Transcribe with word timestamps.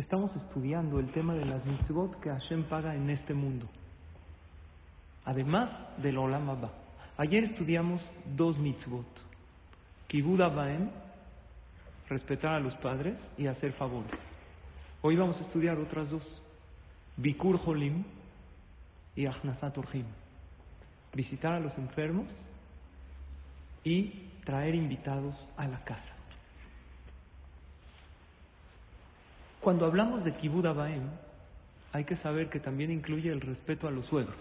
Estamos 0.00 0.34
estudiando 0.34 0.98
el 0.98 1.12
tema 1.12 1.34
de 1.34 1.44
las 1.44 1.62
mitzvot 1.66 2.18
que 2.20 2.30
Hashem 2.30 2.62
paga 2.70 2.94
en 2.94 3.10
este 3.10 3.34
mundo. 3.34 3.66
Además 5.26 5.68
del 5.98 6.16
Olam 6.16 6.48
Abba. 6.48 6.70
Ayer 7.18 7.44
estudiamos 7.44 8.00
dos 8.34 8.56
mitzvot. 8.56 9.04
Kibud 10.06 10.40
Abaem, 10.40 10.88
respetar 12.08 12.54
a 12.54 12.60
los 12.60 12.74
padres 12.76 13.14
y 13.36 13.46
hacer 13.46 13.74
favores. 13.74 14.10
Hoy 15.02 15.16
vamos 15.16 15.36
a 15.36 15.40
estudiar 15.40 15.76
otras 15.78 16.08
dos. 16.08 16.24
Bikur 17.18 17.60
Holim 17.66 18.02
y 19.16 19.26
Achnasat 19.26 19.76
Orhim. 19.76 20.06
Visitar 21.12 21.52
a 21.52 21.60
los 21.60 21.76
enfermos 21.76 22.26
y 23.84 24.30
traer 24.46 24.74
invitados 24.74 25.34
a 25.58 25.68
la 25.68 25.84
casa. 25.84 26.19
Cuando 29.60 29.84
hablamos 29.84 30.24
de 30.24 30.34
Kibud 30.34 30.64
Abaim, 30.66 31.02
hay 31.92 32.04
que 32.04 32.16
saber 32.18 32.48
que 32.48 32.60
también 32.60 32.90
incluye 32.90 33.30
el 33.30 33.40
respeto 33.40 33.88
a 33.88 33.90
los 33.90 34.06
suegros. 34.06 34.36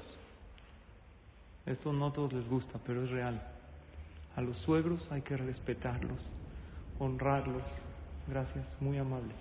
Esto 1.65 1.91
no 1.91 2.07
a 2.07 2.13
todos 2.13 2.31
les 2.33 2.47
gusta, 2.47 2.79
pero 2.85 3.03
es 3.03 3.09
real. 3.09 3.41
A 4.35 4.41
los 4.41 4.57
suegros 4.59 5.05
hay 5.11 5.21
que 5.21 5.35
respetarlos, 5.35 6.19
honrarlos. 6.99 7.63
Gracias, 8.27 8.65
muy 8.79 8.97
amable. 8.97 9.33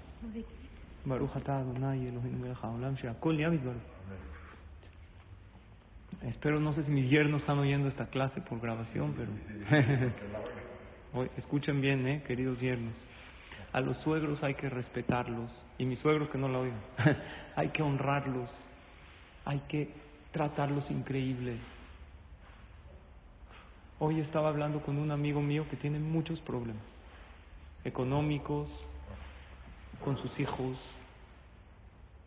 Espero, 6.22 6.58
no 6.58 6.74
sé 6.74 6.82
si 6.84 6.90
mis 6.90 7.08
yernos 7.08 7.42
están 7.42 7.58
oyendo 7.58 7.88
esta 7.88 8.06
clase 8.06 8.40
por 8.40 8.60
grabación, 8.60 9.14
pero... 9.16 9.30
Escuchen 11.38 11.80
bien, 11.80 12.06
eh, 12.06 12.22
queridos 12.26 12.60
yernos. 12.60 13.07
A 13.72 13.80
los 13.80 13.96
suegros 13.98 14.42
hay 14.42 14.54
que 14.54 14.68
respetarlos, 14.68 15.50
y 15.78 15.84
mis 15.84 15.98
suegros 16.00 16.28
que 16.30 16.38
no 16.38 16.48
la 16.48 16.58
oigan. 16.58 16.80
hay 17.56 17.68
que 17.68 17.82
honrarlos, 17.82 18.48
hay 19.44 19.60
que 19.68 19.90
tratarlos 20.32 20.90
increíbles. 20.90 21.58
Hoy 23.98 24.20
estaba 24.20 24.48
hablando 24.48 24.80
con 24.80 24.96
un 24.96 25.10
amigo 25.10 25.40
mío 25.40 25.66
que 25.70 25.76
tiene 25.76 25.98
muchos 25.98 26.40
problemas 26.40 26.82
económicos, 27.84 28.68
con 30.04 30.16
sus 30.18 30.38
hijos. 30.38 30.76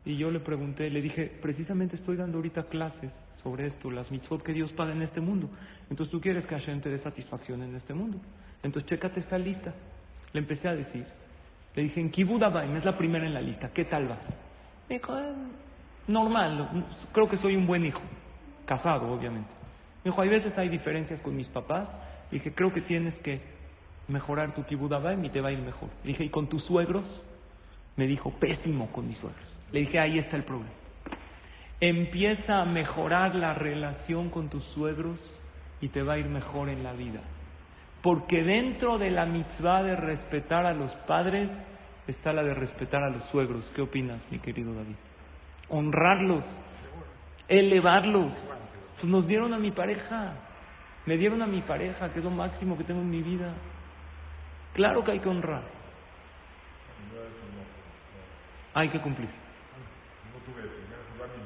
Y 0.06 0.18
yo 0.18 0.32
le 0.32 0.40
pregunté, 0.40 0.90
le 0.90 1.02
dije, 1.02 1.32
precisamente 1.42 1.96
estoy 1.96 2.18
dando 2.18 2.38
ahorita 2.38 2.64
clases 2.64 3.12
sobre 3.44 3.68
esto, 3.68 3.92
las 3.92 4.10
mitzvot 4.12 4.44
que 4.44 4.54
Dios 4.54 4.72
paga 4.74 4.92
en 4.92 5.02
este 5.02 5.22
mundo. 5.22 5.50
Entonces 5.90 6.12
tú 6.12 6.20
quieres 6.20 6.46
que 6.46 6.56
Hashem 6.56 6.82
te 6.82 6.90
dé 6.90 7.00
satisfacción 7.00 7.62
en 7.64 7.76
este 7.76 7.94
mundo. 7.94 8.18
Entonces 8.64 8.90
chécate 8.90 9.20
esta 9.20 9.38
lista. 9.38 9.74
Le 10.34 10.40
empecé 10.40 10.68
a 10.68 10.76
decir. 10.76 11.06
Le 11.76 11.84
dije, 11.84 12.02
en 12.02 12.12
Kibud 12.12 12.42
Abaim, 12.44 12.76
es 12.76 12.86
la 12.86 12.98
primera 12.98 13.26
en 13.26 13.34
la 13.34 13.42
lista. 13.42 13.70
¿Qué 13.74 13.86
tal 13.86 14.08
vas? 14.08 14.20
Me 14.90 14.96
dijo, 14.96 15.18
"Eh, 15.18 15.34
normal, 16.08 16.86
creo 17.14 17.30
que 17.30 17.38
soy 17.38 17.56
un 17.56 17.66
buen 17.66 17.86
hijo. 17.86 18.02
Casado, 18.66 19.12
obviamente. 19.12 19.50
Me 20.04 20.12
dijo, 20.12 20.22
hay 20.22 20.30
veces 20.30 20.58
hay 20.58 20.70
diferencias 20.70 21.20
con 21.22 21.36
mis 21.36 21.48
papás. 21.48 21.88
Le 22.32 22.40
dije, 22.40 22.54
creo 22.54 22.74
que 22.74 22.82
tienes 22.82 23.14
que 23.20 23.40
mejorar 24.08 24.54
tu 24.54 24.64
Kibud 24.66 24.92
Abaim 24.92 25.24
y 25.24 25.30
te 25.30 25.42
va 25.42 25.50
a 25.50 25.52
ir 25.52 25.60
mejor. 25.60 25.90
Le 26.04 26.10
dije, 26.12 26.26
¿y 26.26 26.30
con 26.30 26.48
tus 26.48 26.64
suegros? 26.66 27.06
Me 27.96 28.08
dijo, 28.08 28.32
pésimo 28.40 28.92
con 28.92 29.08
mis 29.08 29.18
suegros. 29.20 29.46
Le 29.72 29.82
dije, 29.82 30.00
ahí 30.00 30.20
está 30.20 30.36
el 30.38 30.44
problema. 30.44 30.72
Empieza 31.80 32.62
a 32.62 32.66
mejorar 32.66 33.36
la 33.36 33.54
relación 33.54 34.30
con 34.30 34.50
tus 34.50 34.64
suegros 34.74 35.18
y 35.82 35.88
te 35.90 36.04
va 36.04 36.14
a 36.14 36.18
ir 36.18 36.28
mejor 36.28 36.70
en 36.70 36.84
la 36.84 36.94
vida. 36.94 37.22
Porque 38.02 38.44
dentro 38.44 38.98
de 38.98 39.12
la 39.12 39.26
mitzvah 39.26 39.84
de 39.84 39.96
respetar 39.96 40.66
a 40.66 40.74
los 40.74 40.92
padres 41.08 41.50
está 42.08 42.34
la 42.34 42.44
de 42.44 42.54
respetar 42.54 43.04
a 43.04 43.10
los 43.10 43.24
suegros. 43.30 43.64
¿Qué 43.76 43.82
opinas, 43.82 44.20
mi 44.32 44.40
querido 44.40 44.74
David? 44.74 44.96
Honrarlos, 45.70 46.44
elevarlos. 47.48 48.32
Pues 49.00 49.12
nos 49.12 49.28
dieron 49.28 49.54
a 49.54 49.60
mi 49.60 49.72
pareja, 49.72 50.34
me 51.06 51.18
dieron 51.18 51.42
a 51.42 51.48
mi 51.48 51.62
pareja, 51.62 52.12
que 52.12 52.20
es 52.20 52.26
lo 52.26 52.32
máximo 52.32 52.78
que 52.78 52.84
tengo 52.84 53.02
en 53.02 53.10
mi 53.10 53.22
vida. 53.22 53.54
Claro 54.74 55.04
que 55.04 55.12
hay 55.12 55.20
que 55.20 55.30
honrar. 55.30 55.64
Hay 58.74 58.90
que 58.90 59.00
cumplir. 59.00 59.30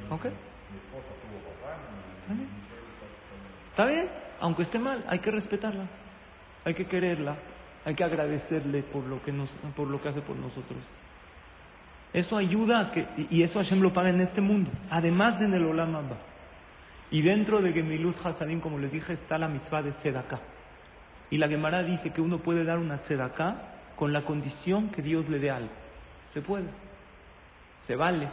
¿Ok? 0.10 0.26
¿Está 3.72 3.86
bien? 3.86 4.10
Aunque 4.40 4.64
esté 4.64 4.80
mal, 4.80 5.04
hay 5.08 5.20
que 5.20 5.32
respetarla, 5.32 5.86
hay 6.66 6.74
que 6.74 6.88
quererla, 6.88 7.36
hay 7.86 7.94
que 7.94 8.04
agradecerle 8.04 8.82
por 8.84 9.04
lo 9.06 9.24
que 9.24 9.32
nos, 9.32 9.50
por 9.76 9.88
lo 9.88 10.02
que 10.02 10.10
hace 10.10 10.22
por 10.22 10.36
nosotros. 10.36 10.80
Eso 12.12 12.38
ayuda 12.38 12.80
a 12.80 12.92
que, 12.92 13.06
y 13.30 13.44
eso 13.44 13.60
Hashem 13.60 13.82
lo 13.82 13.94
paga 13.94 14.10
en 14.10 14.22
este 14.22 14.42
mundo, 14.42 14.72
además 14.90 15.40
de 15.40 15.46
en 15.46 15.54
el 15.54 15.66
Olam 15.66 15.96
Abba. 15.96 16.18
Y 17.12 17.22
dentro 17.22 17.62
de 17.62 17.72
Gemilut 17.72 18.18
Hasadim, 18.26 18.60
como 18.62 18.80
les 18.80 18.92
dije, 18.92 19.14
está 19.14 19.38
la 19.38 19.48
mitzvah 19.48 19.84
de 19.84 19.92
Tzedakah. 19.92 20.40
Y 21.30 21.38
la 21.38 21.48
Gemara 21.48 21.84
dice 21.84 22.12
que 22.12 22.22
uno 22.22 22.40
puede 22.40 22.64
dar 22.64 22.80
una 22.80 22.98
Tzedakah 23.04 23.56
con 23.96 24.12
la 24.12 24.24
condición 24.24 24.90
que 24.90 25.02
Dios 25.04 25.30
le 25.30 25.40
dé 25.40 25.52
algo. 25.52 25.70
Se 26.34 26.42
puede, 26.42 26.66
se 27.86 27.96
vale. 27.96 28.28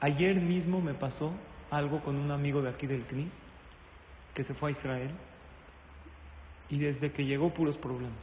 Ayer 0.00 0.36
mismo 0.36 0.80
me 0.80 0.94
pasó 0.94 1.32
algo 1.70 2.00
con 2.00 2.16
un 2.16 2.30
amigo 2.30 2.62
de 2.62 2.70
aquí 2.70 2.86
del 2.86 3.04
CNIS 3.04 3.28
que 4.34 4.44
se 4.44 4.54
fue 4.54 4.70
a 4.70 4.72
Israel 4.72 5.10
y 6.70 6.78
desde 6.78 7.12
que 7.12 7.24
llegó 7.24 7.50
puros 7.50 7.76
problemas. 7.78 8.18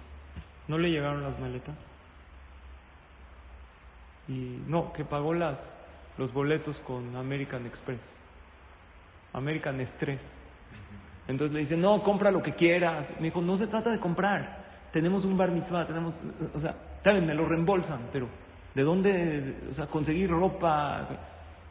No 0.67 0.77
le 0.77 0.91
llegaron 0.91 1.23
las 1.23 1.39
maletas 1.39 1.75
y 4.27 4.61
no, 4.67 4.93
que 4.93 5.05
pagó 5.05 5.33
las 5.33 5.57
los 6.19 6.33
boletos 6.33 6.75
con 6.79 7.15
American 7.15 7.65
Express, 7.65 7.99
American 9.31 9.79
Express. 9.79 10.19
Entonces 11.29 11.53
le 11.53 11.61
dice, 11.61 11.77
no, 11.77 12.03
compra 12.03 12.29
lo 12.29 12.43
que 12.43 12.53
quieras. 12.55 13.05
Me 13.19 13.27
dijo, 13.27 13.41
no 13.41 13.57
se 13.57 13.67
trata 13.67 13.89
de 13.89 13.99
comprar. 13.99 14.59
Tenemos 14.91 15.23
un 15.23 15.37
bar 15.37 15.51
mitzvah, 15.51 15.87
tenemos, 15.87 16.13
o 16.53 16.59
sea, 16.59 16.75
saben, 17.03 17.25
me 17.25 17.33
lo 17.33 17.47
reembolsan, 17.47 18.09
pero 18.11 18.27
¿de 18.75 18.83
dónde, 18.83 19.55
o 19.71 19.75
sea, 19.75 19.85
conseguir 19.87 20.29
ropa? 20.29 21.07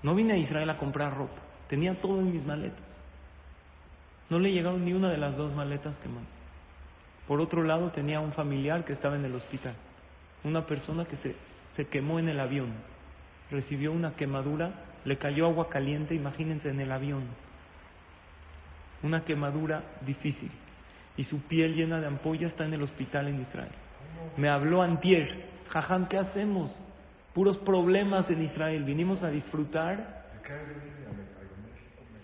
No 0.03 0.15
vine 0.15 0.35
a 0.35 0.37
Israel 0.37 0.71
a 0.71 0.79
comprar 0.79 1.17
ropa, 1.17 1.41
tenía 1.69 2.01
todo 2.01 2.21
en 2.21 2.33
mis 2.33 2.47
maletas. 2.47 2.79
No 4.31 4.39
le 4.39 4.53
llegaron 4.53 4.85
ni 4.85 4.93
una 4.93 5.11
de 5.11 5.19
las 5.19 5.37
dos 5.37 5.53
maletas 5.55 5.95
que 6.03 6.09
mandé. 6.09 6.29
Por 7.29 7.43
otro 7.43 7.63
lado, 7.63 7.91
tenía 7.91 8.21
un 8.21 8.33
familiar 8.33 8.87
que 8.87 8.95
estaba 8.95 9.15
en 9.15 9.25
el 9.27 9.35
hospital, 9.35 9.75
una 10.45 10.67
persona 10.67 11.05
que 11.05 11.17
se, 11.19 11.37
se 11.77 11.87
quemó 11.89 12.19
en 12.19 12.31
el 12.31 12.41
avión, 12.41 12.73
recibió 13.51 13.93
una 13.93 14.17
quemadura, 14.17 14.73
le 15.05 15.19
cayó 15.19 15.47
agua 15.47 15.69
caliente, 15.69 16.15
imagínense 16.15 16.71
en 16.71 16.81
el 16.81 16.91
avión, 16.91 17.25
una 19.03 19.27
quemadura 19.27 19.83
difícil, 20.07 20.51
y 21.19 21.25
su 21.25 21.41
piel 21.43 21.75
llena 21.75 22.01
de 22.01 22.07
ampollas 22.07 22.51
está 22.51 22.65
en 22.65 22.73
el 22.73 22.83
hospital 22.83 23.29
en 23.29 23.43
Israel. 23.43 23.73
Me 24.39 24.49
habló 24.49 24.83
antier, 24.83 25.51
jajam, 25.69 26.09
¿qué 26.09 26.17
hacemos? 26.17 26.71
Puros 27.35 27.59
problemas 27.59 28.29
en 28.31 28.43
Israel, 28.43 28.85
vinimos 28.85 29.23
a 29.23 29.29
disfrutar. 29.29 30.25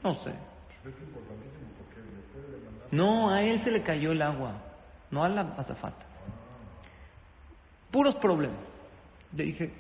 No 0.03 0.15
sé. 0.25 0.33
No, 2.91 3.31
a 3.31 3.43
él 3.43 3.63
se 3.65 3.71
le 3.71 3.83
cayó 3.83 4.13
el 4.13 4.23
agua, 4.23 4.63
no 5.15 5.25
a 5.25 5.29
la 5.29 5.43
azafata. 5.57 6.05
Puros 7.91 8.17
problemas. 8.17 8.59
Le 9.33 9.45
dije, 9.45 9.73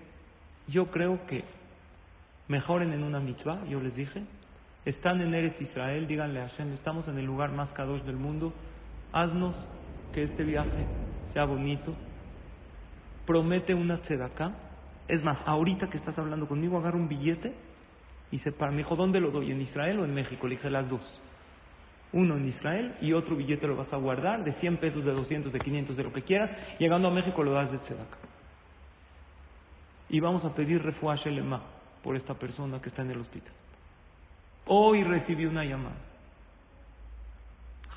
yo 0.69 0.87
creo 0.87 1.27
que 1.27 1.45
mejoren 2.49 2.93
en 2.93 3.03
una 3.03 3.21
mitzvah, 3.21 3.65
yo 3.67 3.81
les 3.81 3.95
dije, 3.95 4.23
están 4.85 5.21
en 5.21 5.35
Eretz 5.35 5.61
Israel, 5.61 6.07
díganle 6.07 6.41
a 6.41 6.49
Hashem, 6.49 6.73
estamos 6.75 7.07
en 7.09 7.19
el 7.19 7.25
lugar 7.25 7.51
más 7.51 7.69
kadosh 7.71 8.03
del 8.03 8.17
mundo, 8.17 8.53
haznos 9.13 9.55
que 10.13 10.25
este 10.25 10.45
viaje 10.45 10.87
sea 11.33 11.45
bonito, 11.45 11.95
promete 13.27 13.75
una 13.75 13.99
tzedaká, 14.03 14.53
es 15.09 15.23
más, 15.23 15.39
ahorita 15.47 15.91
que 15.91 15.99
estás 15.99 16.17
hablando 16.19 16.47
conmigo, 16.47 16.79
agarra 16.79 16.97
un 16.97 17.09
billete 17.09 17.53
y 18.31 18.39
se 18.41 18.53
para. 18.53 18.71
Me 18.71 18.79
dijo, 18.79 18.97
¿dónde 18.97 19.21
lo 19.21 19.31
doy? 19.31 19.51
¿En 19.51 19.61
Israel 19.61 20.01
o 20.01 20.05
en 20.05 20.15
México? 20.15 20.47
Le 20.47 20.57
dije 20.57 20.71
las 20.71 20.89
dos. 20.89 21.03
Uno 22.15 22.37
en 22.37 22.49
Israel 22.49 22.95
y 23.01 23.13
otro 23.13 23.35
billete 23.35 23.67
lo 23.67 23.75
vas 23.75 23.93
a 23.93 23.97
guardar 23.97 24.45
de 24.45 24.53
100 24.55 24.77
pesos, 24.77 25.05
de 25.05 25.11
200, 25.11 25.53
de 25.53 25.59
500, 25.59 25.97
de 25.97 26.05
lo 26.05 26.13
que 26.13 26.23
quieras. 26.23 26.49
Llegando 26.79 27.09
a 27.09 27.11
México 27.11 27.43
lo 27.43 27.51
das 27.51 27.73
de 27.73 27.79
tzedakah. 27.79 28.19
Y 30.11 30.21
vamos 30.21 30.45
a 30.45 30.55
pedir 30.55 30.81
refuash 30.81 31.27
elema 31.27 31.61
por 32.05 32.15
esta 32.15 32.35
persona 32.35 32.81
que 32.81 32.91
está 32.91 33.03
en 33.03 33.11
el 33.11 33.19
hospital. 33.19 33.53
Hoy 34.67 35.03
recibí 35.03 35.45
una 35.45 35.65
llamada. 35.65 35.97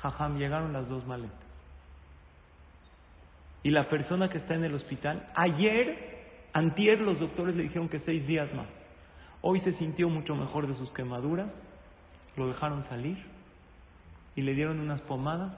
Jajam, 0.02 0.36
llegaron 0.36 0.72
las 0.72 0.88
dos 0.88 1.06
maletas. 1.06 1.38
Y 3.62 3.70
la 3.70 3.88
persona 3.88 4.28
que 4.28 4.38
está 4.38 4.54
en 4.54 4.64
el 4.64 4.74
hospital, 4.74 5.28
ayer 5.36 6.18
Antier 6.54 7.00
los 7.00 7.20
doctores 7.20 7.54
le 7.54 7.64
dijeron 7.64 7.88
que 7.88 8.00
seis 8.00 8.26
días 8.26 8.52
más. 8.52 8.66
Hoy 9.42 9.60
se 9.60 9.74
sintió 9.74 10.08
mucho 10.08 10.34
mejor 10.34 10.66
de 10.66 10.74
sus 10.74 10.90
quemaduras, 10.90 11.46
lo 12.36 12.48
dejaron 12.48 12.84
salir 12.88 13.37
y 14.38 14.42
le 14.42 14.54
dieron 14.54 14.78
unas 14.78 15.00
pomadas 15.00 15.52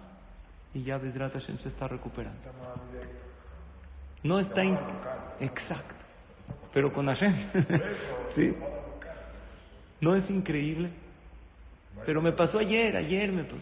y 0.72 0.82
ya 0.84 0.98
Hashem 0.98 1.58
se 1.58 1.68
está 1.68 1.86
recuperando. 1.86 2.40
No 4.22 4.40
está... 4.40 4.62
Exacto. 5.38 5.94
Pero 6.72 6.90
con 6.90 7.04
Hashem. 7.04 7.50
¿Sí? 8.34 8.54
¿No 10.00 10.16
es 10.16 10.30
increíble? 10.30 10.88
Pero 12.06 12.22
me 12.22 12.32
pasó 12.32 12.58
ayer, 12.58 12.96
ayer 12.96 13.30
me 13.30 13.44
pasó. 13.44 13.60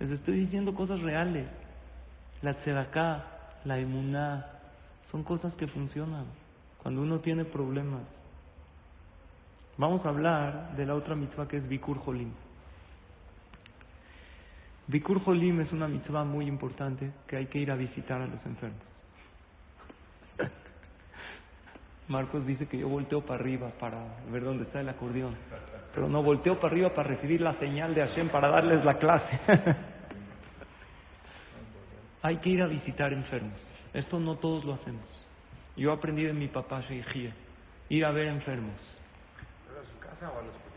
Les 0.00 0.10
estoy 0.10 0.40
diciendo 0.40 0.74
cosas 0.74 1.00
reales. 1.00 1.46
La 2.42 2.52
tzedaká, 2.52 3.24
la 3.64 3.78
emuná, 3.78 4.44
son 5.10 5.22
cosas 5.22 5.54
que 5.54 5.68
funcionan 5.68 6.26
cuando 6.82 7.00
uno 7.00 7.20
tiene 7.20 7.46
problemas. 7.46 8.02
Vamos 9.78 10.04
a 10.04 10.10
hablar 10.10 10.76
de 10.76 10.84
la 10.84 10.96
otra 10.96 11.14
mitzvah 11.14 11.48
que 11.48 11.56
es 11.56 11.66
Bikur 11.66 11.96
Jolim. 12.00 12.32
Bikur 14.92 15.24
Jolim 15.24 15.58
es 15.62 15.72
una 15.72 15.88
mitzvah 15.88 16.22
muy 16.22 16.46
importante 16.46 17.12
que 17.26 17.38
hay 17.38 17.46
que 17.46 17.58
ir 17.58 17.70
a 17.70 17.76
visitar 17.76 18.20
a 18.20 18.26
los 18.26 18.44
enfermos. 18.44 18.82
Marcos 22.08 22.46
dice 22.46 22.66
que 22.66 22.76
yo 22.76 22.90
volteo 22.90 23.22
para 23.22 23.40
arriba 23.40 23.70
para 23.80 24.04
ver 24.30 24.44
dónde 24.44 24.64
está 24.64 24.82
el 24.82 24.90
acordeón, 24.90 25.34
pero 25.94 26.10
no 26.10 26.22
volteo 26.22 26.60
para 26.60 26.74
arriba 26.74 26.90
para 26.90 27.08
recibir 27.08 27.40
la 27.40 27.54
señal 27.54 27.94
de 27.94 28.06
Hashem 28.06 28.28
para 28.28 28.48
darles 28.48 28.84
la 28.84 28.98
clase. 28.98 29.40
Hay 32.22 32.36
que 32.36 32.50
ir 32.50 32.60
a 32.60 32.66
visitar 32.66 33.14
enfermos. 33.14 33.58
Esto 33.94 34.20
no 34.20 34.36
todos 34.36 34.62
lo 34.66 34.74
hacemos. 34.74 35.06
Yo 35.74 35.90
aprendí 35.90 36.24
de 36.24 36.34
mi 36.34 36.48
papá 36.48 36.82
Sheikh 36.82 37.32
ir 37.88 38.04
a 38.04 38.10
ver 38.10 38.28
enfermos. 38.28 38.76
¿A 39.70 39.90
su 39.90 39.98
casa 39.98 40.30
o 40.30 40.38
al 40.38 40.48
hospital? 40.48 40.70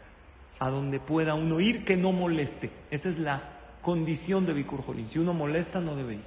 A 0.59 0.69
donde 0.69 1.01
pueda 1.01 1.33
uno 1.33 1.59
ir 1.59 1.83
que 1.83 1.97
no 1.97 2.13
moleste. 2.13 2.71
Esa 2.89 3.09
es 3.09 3.19
la 3.19 3.54
condición 3.85 4.47
de 4.47 4.53
Bikur 4.53 4.83
Jolín. 4.83 5.07
Si 5.11 5.19
uno 5.19 5.31
molesta, 5.31 5.79
no 5.79 5.95
debe 5.95 6.15
ir. 6.15 6.25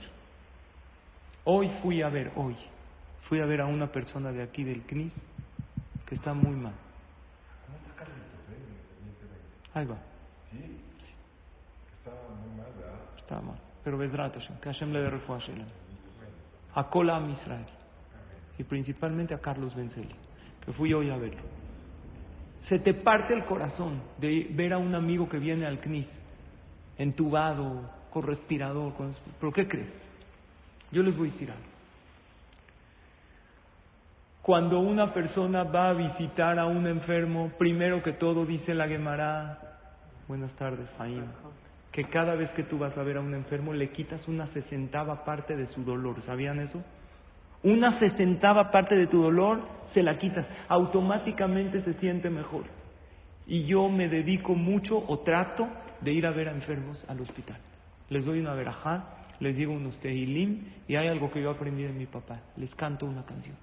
Hoy 1.43 1.69
fui 1.83 2.03
a 2.03 2.09
ver, 2.09 2.31
hoy, 2.37 2.57
fui 3.29 3.41
a 3.41 3.47
ver 3.47 3.61
a 3.61 3.67
una 3.67 3.89
persona 3.89 4.31
de 4.31 4.45
aquí 4.45 4.63
del 4.63 4.83
CNIS 4.83 5.13
que 6.07 6.15
está 6.15 6.35
muy 6.35 6.55
mal. 6.55 6.73
¿Cómo 7.67 7.79
está 7.79 7.95
Carlitos, 7.97 8.39
eh? 8.53 9.75
Ahí 9.75 9.87
va, 9.87 9.97
Sí. 10.53 10.81
Está 11.99 12.13
muy 12.39 12.57
mal, 12.57 12.73
¿verdad? 12.79 13.01
está 13.19 13.41
mal. 13.41 13.59
Pero 13.83 13.99
Bezrat 13.99 14.35
Hashem, 14.35 14.57
que 14.61 14.73
Hashem 14.73 14.93
le 14.93 15.01
dé 15.01 15.11
refuah 15.11 15.41
Shelem. 15.41 15.67
A 16.77 16.89
Kola 16.89 17.21
Israel. 17.43 17.67
Y 18.57 18.63
principalmente 18.63 19.35
a 19.35 19.39
Carlos 19.39 19.75
Benzeli, 19.75 20.15
que 20.65 20.73
fui 20.75 20.93
hoy 20.95 21.11
a 21.11 21.17
verlo. 21.17 21.43
Se 22.69 22.79
te 22.79 22.95
parte 22.95 23.35
el 23.35 23.45
corazón 23.47 24.01
de 24.19 24.47
ver 24.53 24.75
a 24.75 24.79
un 24.79 24.95
amigo 24.95 25.29
que 25.29 25.39
viene 25.39 25.67
al 25.67 25.81
CNIS, 25.81 26.18
entubado, 26.99 27.91
con 28.11 28.25
respirador, 28.25 28.95
con... 28.95 29.15
¿pero 29.41 29.53
qué 29.53 29.67
crees? 29.67 29.89
Yo 30.91 31.03
les 31.03 31.17
voy 31.17 31.29
a 31.29 31.33
decir 31.33 31.51
algo. 31.51 31.63
Cuando 34.43 34.81
una 34.81 35.13
persona 35.13 35.65
va 35.65 35.91
a 35.91 35.93
visitar 35.93 36.59
a 36.59 36.67
un 36.67 36.87
enfermo, 36.87 37.53
primero 37.59 38.03
que 38.03 38.13
todo 38.13 38.47
dice 38.47 38.75
la 38.75 38.89
Gemara, 38.89 39.59
buenas 40.27 40.51
tardes, 40.53 40.89
Jaime, 40.97 41.27
que 41.93 42.05
cada 42.05 42.35
vez 42.35 42.51
que 42.53 42.63
tú 42.63 42.79
vas 42.79 42.97
a 42.97 43.03
ver 43.03 43.19
a 43.19 43.21
un 43.21 43.35
enfermo 43.35 43.75
le 43.75 43.91
quitas 43.91 44.27
una 44.27 44.47
sesentava 44.55 45.25
parte 45.25 45.55
de 45.55 45.67
su 45.75 45.85
dolor. 45.85 46.23
¿Sabían 46.25 46.61
eso? 46.61 46.83
Una 47.63 47.99
sesentava 47.99 48.71
parte 48.71 48.95
de 48.95 49.07
tu 49.09 49.21
dolor 49.21 49.61
se 49.93 50.03
la 50.03 50.19
quitas, 50.19 50.47
automáticamente 50.69 51.83
se 51.83 51.95
siente 51.95 52.31
mejor. 52.31 52.65
Y 53.47 53.65
yo 53.65 53.89
me 53.89 54.09
dedico 54.09 54.55
mucho 54.55 54.97
o 54.97 55.19
trato 55.21 55.69
de 56.01 56.13
ir 56.13 56.27
a 56.27 56.31
ver 56.31 56.49
a 56.49 56.53
enfermos 56.53 57.03
al 57.09 57.21
hospital. 57.21 57.59
Les 58.11 58.25
doy 58.25 58.41
una 58.41 58.55
verajá, 58.55 59.05
les 59.41 59.57
digo 59.57 59.73
unos 59.73 59.99
tehilim 60.01 60.65
y 60.87 60.97
hay 60.97 61.09
algo 61.09 61.31
que 61.31 61.43
yo 61.43 61.51
aprendí 61.51 61.83
de 61.83 61.93
mi 61.93 62.07
papá, 62.07 62.41
les 62.57 62.75
canto 62.75 63.07
una 63.07 63.25
canción. 63.25 63.57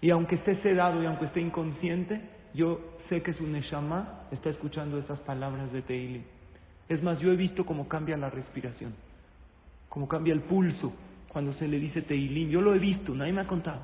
Y 0.00 0.10
aunque 0.10 0.36
esté 0.36 0.60
sedado 0.62 1.02
y 1.02 1.06
aunque 1.06 1.26
esté 1.26 1.40
inconsciente, 1.40 2.20
yo 2.54 2.80
sé 3.08 3.22
que 3.22 3.34
su 3.34 3.46
neshama 3.46 4.26
está 4.30 4.50
escuchando 4.50 4.98
esas 4.98 5.18
palabras 5.20 5.72
de 5.72 5.82
tehilim. 5.82 6.22
Es 6.88 7.02
más, 7.02 7.18
yo 7.18 7.32
he 7.32 7.36
visto 7.36 7.64
cómo 7.64 7.88
cambia 7.88 8.16
la 8.16 8.30
respiración, 8.30 8.94
cómo 9.88 10.06
cambia 10.06 10.34
el 10.34 10.42
pulso 10.42 10.92
cuando 11.28 11.52
se 11.54 11.68
le 11.68 11.78
dice 11.78 12.02
tehilim. 12.02 12.48
Yo 12.48 12.60
lo 12.60 12.74
he 12.74 12.78
visto, 12.78 13.14
nadie 13.14 13.32
me 13.32 13.42
ha 13.42 13.46
contado. 13.46 13.80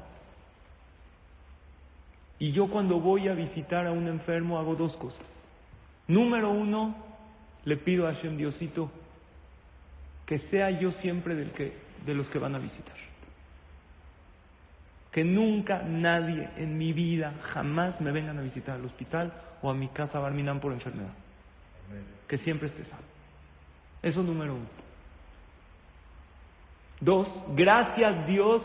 Y 2.38 2.52
yo 2.52 2.68
cuando 2.68 2.98
voy 2.98 3.28
a 3.28 3.34
visitar 3.34 3.86
a 3.86 3.92
un 3.92 4.08
enfermo 4.08 4.58
hago 4.58 4.74
dos 4.74 4.96
cosas. 4.96 5.31
Número 6.08 6.50
uno, 6.50 6.94
le 7.64 7.76
pido 7.76 8.06
a 8.06 8.14
Hashem 8.14 8.36
Diosito 8.36 8.90
que 10.26 10.38
sea 10.50 10.70
yo 10.70 10.92
siempre 11.02 11.34
del 11.34 11.50
que, 11.52 11.72
de 12.06 12.14
los 12.14 12.26
que 12.28 12.38
van 12.38 12.54
a 12.54 12.58
visitar. 12.58 12.96
Que 15.10 15.24
nunca 15.24 15.82
nadie 15.82 16.48
en 16.56 16.78
mi 16.78 16.92
vida 16.92 17.34
jamás 17.52 18.00
me 18.00 18.12
vengan 18.12 18.38
a 18.38 18.42
visitar 18.42 18.76
al 18.76 18.84
hospital 18.86 19.32
o 19.60 19.70
a 19.70 19.74
mi 19.74 19.88
casa 19.88 20.18
Barminan 20.18 20.60
por 20.60 20.72
enfermedad. 20.72 21.12
Que 22.28 22.38
siempre 22.38 22.68
esté 22.68 22.84
sano. 22.84 23.02
Eso 24.02 24.22
número 24.22 24.54
uno. 24.54 24.66
Dos, 27.00 27.28
gracias 27.54 28.26
Dios 28.26 28.62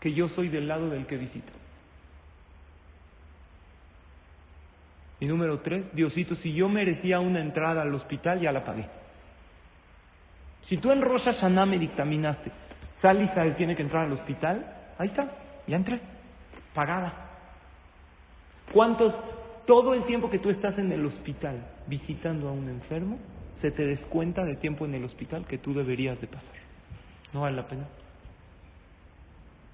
que 0.00 0.12
yo 0.12 0.28
soy 0.30 0.50
del 0.50 0.68
lado 0.68 0.90
del 0.90 1.06
que 1.06 1.16
visito. 1.16 1.50
Y 5.20 5.26
número 5.26 5.60
tres, 5.60 5.84
Diosito, 5.94 6.34
si 6.36 6.52
yo 6.52 6.68
merecía 6.68 7.20
una 7.20 7.40
entrada 7.40 7.82
al 7.82 7.94
hospital, 7.94 8.40
ya 8.40 8.52
la 8.52 8.64
pagué. 8.64 8.86
Si 10.68 10.78
tú 10.78 10.90
en 10.90 11.02
Rosh 11.02 11.24
Hashanah 11.24 11.66
me 11.66 11.78
dictaminaste, 11.78 12.50
Sal 13.00 13.22
Israel 13.22 13.54
tiene 13.56 13.76
que 13.76 13.82
entrar 13.82 14.06
al 14.06 14.12
hospital, 14.12 14.64
ahí 14.98 15.08
está, 15.08 15.30
ya 15.66 15.76
entré, 15.76 16.00
pagada. 16.74 17.12
¿Cuántos, 18.72 19.14
todo 19.66 19.94
el 19.94 20.04
tiempo 20.04 20.30
que 20.30 20.38
tú 20.38 20.50
estás 20.50 20.78
en 20.78 20.90
el 20.90 21.04
hospital 21.04 21.64
visitando 21.86 22.48
a 22.48 22.52
un 22.52 22.68
enfermo, 22.68 23.18
se 23.60 23.70
te 23.70 23.84
descuenta 23.84 24.42
de 24.44 24.56
tiempo 24.56 24.84
en 24.84 24.94
el 24.94 25.04
hospital 25.04 25.46
que 25.46 25.58
tú 25.58 25.74
deberías 25.74 26.20
de 26.20 26.26
pasar? 26.26 26.54
¿No 27.32 27.42
vale 27.42 27.56
la 27.56 27.68
pena? 27.68 27.84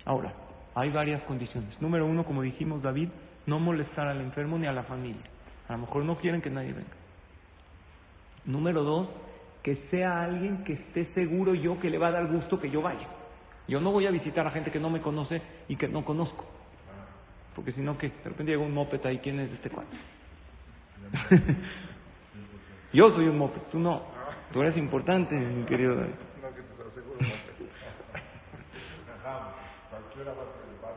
Ahora, 0.05 0.33
hay 0.75 0.91
varias 0.91 1.23
condiciones. 1.23 1.81
Número 1.81 2.07
uno, 2.07 2.25
como 2.25 2.43
dijimos 2.43 2.83
David, 2.83 3.11
no 3.47 3.59
molestar 3.59 4.07
al 4.09 4.21
enfermo 4.21 4.59
ni 4.59 4.67
a 4.67 4.73
la 4.73 4.85
familia. 4.85 5.23
A 5.69 5.73
lo 5.73 5.79
mejor 5.79 6.05
no 6.05 6.19
quieren 6.19 6.43
que 6.43 6.51
nadie 6.51 6.73
venga. 6.73 6.91
Número 8.45 8.83
dos, 8.83 9.09
que 9.63 9.87
sea 9.91 10.23
alguien 10.23 10.65
que 10.65 10.73
esté 10.75 11.07
seguro 11.15 11.55
yo 11.55 11.79
que 11.81 11.91
le 11.91 11.99
va 11.99 12.09
a 12.09 12.13
dar 12.13 12.27
gusto 12.27 12.59
que 12.59 12.71
yo 12.71 12.83
vaya. 12.83 13.07
Yo 13.69 13.81
no 13.81 13.93
voy 13.93 14.07
a 14.07 14.11
visitar 14.11 14.47
a 14.47 14.51
gente 14.51 14.71
que 14.71 14.81
no 14.81 14.91
me 14.91 15.01
conoce 15.01 15.41
y 15.69 15.76
que 15.76 15.88
no 15.88 16.05
conozco. 16.05 16.45
Porque 17.55 17.73
si 17.73 17.81
no, 17.81 17.99
que 17.99 18.09
de 18.09 18.25
repente 18.25 18.53
llega 18.53 18.62
un 18.62 18.75
moped 18.75 19.05
ahí, 19.07 19.19
¿quién 19.19 19.38
es 19.41 19.53
este 19.53 19.71
cuate? 19.71 19.97
yo 22.93 23.11
soy 23.11 23.26
un 23.26 23.38
moped, 23.38 23.61
tú 23.71 23.79
no. 23.79 24.03
Tú 24.53 24.62
eres 24.62 24.76
importante, 24.76 25.35
mi 25.35 25.64
querido 25.64 25.95
David. 25.95 26.14
No, 26.43 26.49
que 26.55 26.62
te 26.62 26.83
lo 26.83 26.91
aseguro, 26.91 27.19
no 27.21 27.29
te 27.29 27.50
Ajá, 29.21 29.55
cualquiera 29.91 30.33
va 30.33 30.43
a 30.43 30.47
preocupar, 30.47 30.95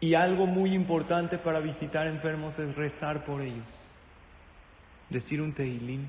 Y 0.00 0.14
algo 0.14 0.46
muy 0.46 0.74
importante 0.74 1.38
para 1.38 1.60
visitar 1.60 2.06
enfermos 2.06 2.58
es 2.58 2.74
rezar 2.76 3.24
por 3.24 3.40
ellos. 3.40 3.64
Decir 5.10 5.40
un 5.40 5.52
teilín. 5.54 6.06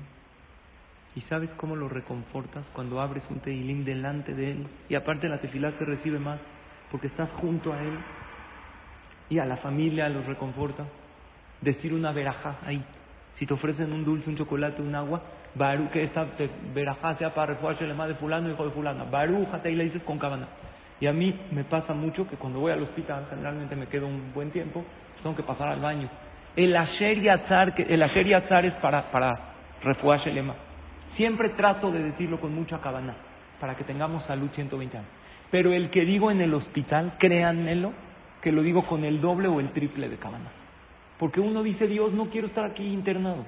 ¿Y 1.16 1.22
sabes 1.22 1.50
cómo 1.56 1.74
lo 1.74 1.88
reconfortas 1.88 2.64
cuando 2.74 3.00
abres 3.00 3.22
un 3.30 3.40
teilín 3.40 3.84
delante 3.84 4.34
de 4.34 4.52
él? 4.52 4.66
Y 4.88 4.94
aparte 4.94 5.28
la 5.28 5.40
tefilá 5.40 5.72
se 5.78 5.84
recibe 5.84 6.18
más 6.18 6.38
porque 6.90 7.06
estás 7.06 7.30
junto 7.40 7.72
a 7.72 7.82
él 7.82 7.98
y 9.30 9.38
a 9.38 9.46
la 9.46 9.56
familia 9.56 10.08
los 10.08 10.26
reconforta. 10.26 10.84
Decir 11.60 11.92
una 11.92 12.12
verajá 12.12 12.58
ahí. 12.64 12.82
Si 13.38 13.46
te 13.46 13.54
ofrecen 13.54 13.92
un 13.92 14.04
dulce, 14.04 14.28
un 14.28 14.36
chocolate, 14.36 14.82
un 14.82 14.94
agua, 14.94 15.22
baru, 15.54 15.90
que 15.90 16.04
esta 16.04 16.26
verajá 16.74 17.16
sea 17.16 17.34
para 17.34 17.54
refugiarse 17.54 17.84
el 17.84 17.96
de 17.96 18.14
fulano, 18.14 18.50
hijo 18.50 18.64
de 18.64 18.70
fulana. 18.72 19.04
Barújate 19.04 19.70
y 19.70 19.76
le 19.76 19.84
dices 19.84 20.02
con 20.02 20.18
cabana. 20.18 20.48
Y 21.00 21.06
a 21.06 21.12
mí 21.12 21.34
me 21.52 21.64
pasa 21.64 21.94
mucho 21.94 22.28
que 22.28 22.36
cuando 22.36 22.60
voy 22.60 22.72
al 22.72 22.82
hospital, 22.82 23.26
generalmente 23.30 23.76
me 23.76 23.86
quedo 23.86 24.06
un 24.06 24.32
buen 24.34 24.50
tiempo, 24.50 24.84
tengo 25.22 25.36
que 25.36 25.42
pasar 25.42 25.68
al 25.68 25.80
baño. 25.80 26.08
El 26.56 26.76
asher 26.76 27.20
yatzar, 27.20 27.74
el 27.76 28.02
asher 28.02 28.26
yatzar 28.26 28.66
es 28.66 28.74
para, 28.74 29.10
para 29.10 29.38
refugiarse 29.82 30.30
el 30.30 30.52
Siempre 31.16 31.50
trato 31.50 31.90
de 31.92 32.02
decirlo 32.02 32.40
con 32.40 32.54
mucha 32.54 32.80
cabana, 32.80 33.14
para 33.60 33.76
que 33.76 33.84
tengamos 33.84 34.24
salud 34.24 34.50
120 34.54 34.96
años. 34.96 35.10
Pero 35.50 35.72
el 35.72 35.90
que 35.90 36.04
digo 36.04 36.30
en 36.30 36.40
el 36.40 36.52
hospital, 36.52 37.14
créanmelo, 37.18 37.92
que 38.42 38.52
lo 38.52 38.62
digo 38.62 38.86
con 38.86 39.04
el 39.04 39.20
doble 39.20 39.48
o 39.48 39.60
el 39.60 39.70
triple 39.70 40.08
de 40.08 40.16
cabana. 40.16 40.50
Porque 41.18 41.40
uno 41.40 41.62
dice, 41.62 41.86
Dios, 41.86 42.12
no 42.12 42.26
quiero 42.26 42.48
estar 42.48 42.64
aquí 42.64 42.86
internado. 42.86 43.44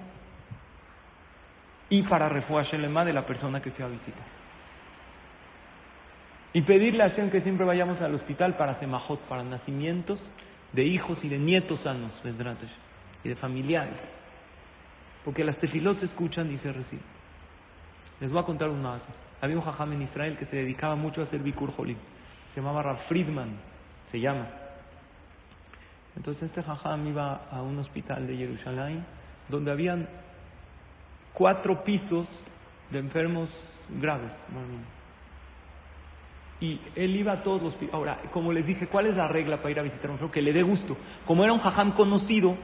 Y 1.89 2.03
para 2.03 2.29
refugiarse 2.29 2.77
el 2.77 2.83
de 3.05 3.13
la 3.13 3.27
persona 3.27 3.61
que 3.61 3.71
se 3.73 3.83
a 3.83 3.89
visitar. 3.89 4.40
Y 6.53 6.63
pedirle 6.63 7.05
a 7.05 7.11
Hashem 7.11 7.31
que 7.31 7.43
siempre 7.43 7.65
vayamos 7.65 8.01
al 8.01 8.15
hospital 8.15 8.57
para 8.57 8.79
semajot, 8.81 9.21
para 9.29 9.45
nacimientos 9.45 10.19
de 10.73 10.85
hijos 10.85 11.19
y 11.23 11.29
de 11.29 11.39
nietos 11.39 11.81
sanos, 11.81 12.13
y 13.23 13.29
de 13.29 13.37
familiares. 13.37 13.95
Porque 15.25 15.45
las 15.45 15.57
tefilot 15.59 16.01
se 16.01 16.07
escuchan 16.07 16.51
y 16.53 16.59
se 16.59 16.73
reciben. 16.73 17.05
Les 18.21 18.31
voy 18.31 18.41
a 18.41 18.47
contar 18.47 18.69
un 18.69 18.83
más. 18.83 19.01
Había 19.41 19.57
un 19.57 19.63
jajam 19.63 19.93
en 19.93 20.03
Israel 20.03 20.37
que 20.39 20.47
se 20.47 20.57
dedicaba 20.57 20.97
mucho 20.97 21.21
a 21.21 21.25
hacer 21.25 21.41
Bikur 21.41 21.75
Jolim. 21.75 21.97
Se 22.55 22.61
llamaba 22.61 22.83
Rav 22.83 22.99
Friedman, 23.09 23.57
se 24.11 24.21
llama. 24.21 24.47
Entonces 26.17 26.43
este 26.45 26.63
jajam 26.63 27.07
iba 27.07 27.47
a 27.51 27.63
un 27.63 27.79
hospital 27.79 28.27
de 28.27 28.37
Jerusalén 28.37 29.05
donde 29.49 29.71
habían 29.71 30.09
cuatro 31.33 31.85
pisos 31.85 32.27
de 32.91 32.99
enfermos 32.99 33.49
graves. 34.01 34.31
Y 36.61 36.79
él 36.95 37.17
iba 37.17 37.33
a 37.33 37.43
todos 37.43 37.63
los. 37.63 37.75
Ahora, 37.93 38.19
como 38.33 38.53
les 38.53 38.67
dije, 38.67 38.87
¿cuál 38.89 39.07
es 39.07 39.17
la 39.17 39.29
regla 39.29 39.59
para 39.59 39.71
ir 39.71 39.79
a 39.79 39.83
visitar 39.83 40.07
a 40.07 40.09
un 40.09 40.15
enfermo? 40.15 40.33
Que 40.33 40.43
le 40.43 40.53
dé 40.53 40.63
gusto. 40.63 40.97
Como 41.27 41.43
era 41.43 41.53
un 41.53 41.61
jajam 41.61 41.93
conocido, 41.93 42.55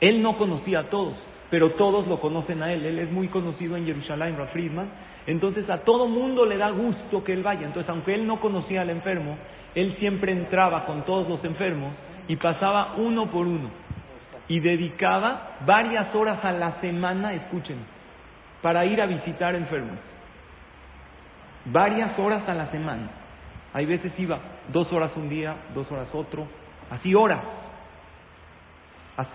él 0.00 0.20
no 0.20 0.36
conocía 0.36 0.80
a 0.80 0.84
todos, 0.90 1.14
pero 1.48 1.72
todos 1.72 2.08
lo 2.08 2.20
conocen 2.20 2.62
a 2.62 2.72
él. 2.72 2.84
Él 2.84 2.98
es 2.98 3.10
muy 3.12 3.28
conocido 3.28 3.76
en 3.76 3.86
Jerusalén, 3.86 4.36
Rav 4.36 4.48
Friedman. 4.48 4.88
Entonces 5.26 5.68
a 5.70 5.84
todo 5.84 6.08
mundo 6.08 6.44
le 6.44 6.56
da 6.56 6.70
gusto 6.70 7.22
que 7.22 7.32
él 7.32 7.42
vaya. 7.42 7.66
Entonces, 7.66 7.88
aunque 7.88 8.14
él 8.14 8.26
no 8.26 8.40
conocía 8.40 8.80
al 8.80 8.90
enfermo, 8.90 9.36
él 9.74 9.94
siempre 10.00 10.32
entraba 10.32 10.86
con 10.86 11.04
todos 11.04 11.28
los 11.28 11.44
enfermos 11.44 11.92
y 12.26 12.36
pasaba 12.36 12.94
uno 12.96 13.30
por 13.30 13.46
uno. 13.46 13.70
Y 14.48 14.58
dedicaba 14.58 15.58
varias 15.64 16.12
horas 16.14 16.44
a 16.44 16.50
la 16.50 16.80
semana, 16.80 17.34
escuchen, 17.34 17.76
para 18.62 18.84
ir 18.84 19.00
a 19.00 19.06
visitar 19.06 19.54
enfermos. 19.54 19.98
Varias 21.66 22.18
horas 22.18 22.48
a 22.48 22.54
la 22.54 22.70
semana. 22.72 23.19
Hay 23.72 23.86
veces 23.86 24.12
iba 24.18 24.38
dos 24.72 24.92
horas 24.92 25.12
un 25.16 25.28
día, 25.28 25.56
dos 25.74 25.90
horas 25.92 26.08
otro, 26.12 26.46
así 26.90 27.14
horas. 27.14 27.40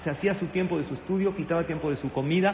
Se 0.03 0.09
hacía 0.09 0.37
su 0.39 0.47
tiempo 0.47 0.77
de 0.77 0.87
su 0.87 0.95
estudio, 0.95 1.35
quitaba 1.35 1.63
tiempo 1.63 1.89
de 1.89 1.97
su 1.97 2.11
comida 2.11 2.53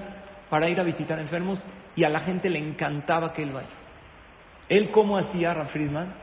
para 0.49 0.69
ir 0.69 0.79
a 0.79 0.83
visitar 0.83 1.17
enfermos 1.17 1.59
y 1.95 2.03
a 2.03 2.09
la 2.09 2.21
gente 2.21 2.49
le 2.49 2.59
encantaba 2.59 3.33
que 3.33 3.43
él 3.43 3.51
vaya. 3.51 3.67
Él, 4.69 4.91
¿cómo 4.91 5.17
hacía, 5.17 5.53
Raf 5.53 5.71
Friedman? 5.71 6.13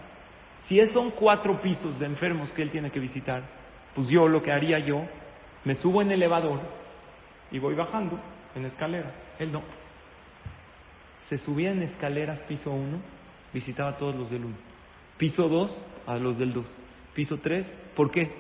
Si 0.69 0.79
son 0.91 1.13
cuatro 1.13 1.61
pisos 1.63 1.99
de 1.99 2.07
enfermos 2.07 2.51
que 2.51 2.63
él 2.63 2.71
tiene 2.71 2.91
que 2.91 3.01
visitar, 3.01 3.43
pues 3.95 4.09
yo 4.09 4.29
lo 4.29 4.43
que 4.43 4.53
haría 4.53 4.79
yo, 4.79 5.03
me 5.65 5.77
subo 5.77 6.03
en 6.03 6.09
el 6.09 6.15
elevador 6.15 6.61
y 7.51 7.59
voy 7.59 7.75
bajando 7.75 8.19
en 8.55 8.67
escalera. 8.67 9.11
Él 9.39 9.51
no. 9.51 9.63
Se 11.31 11.39
subía 11.39 11.73
en 11.73 11.83
escaleras 11.83 12.39
piso 12.41 12.71
uno, 12.71 12.99
visitaba 13.53 13.91
a 13.91 13.97
todos 13.97 14.15
los 14.15 14.31
del 14.31 14.45
uno. 14.45 14.68
Piso 15.19 15.49
dos, 15.49 15.71
a 16.07 16.17
los 16.17 16.39
del 16.39 16.53
dos. 16.53 16.65
Piso 17.15 17.39
tres, 17.39 17.67
¿por 17.97 18.11
qué? 18.11 18.31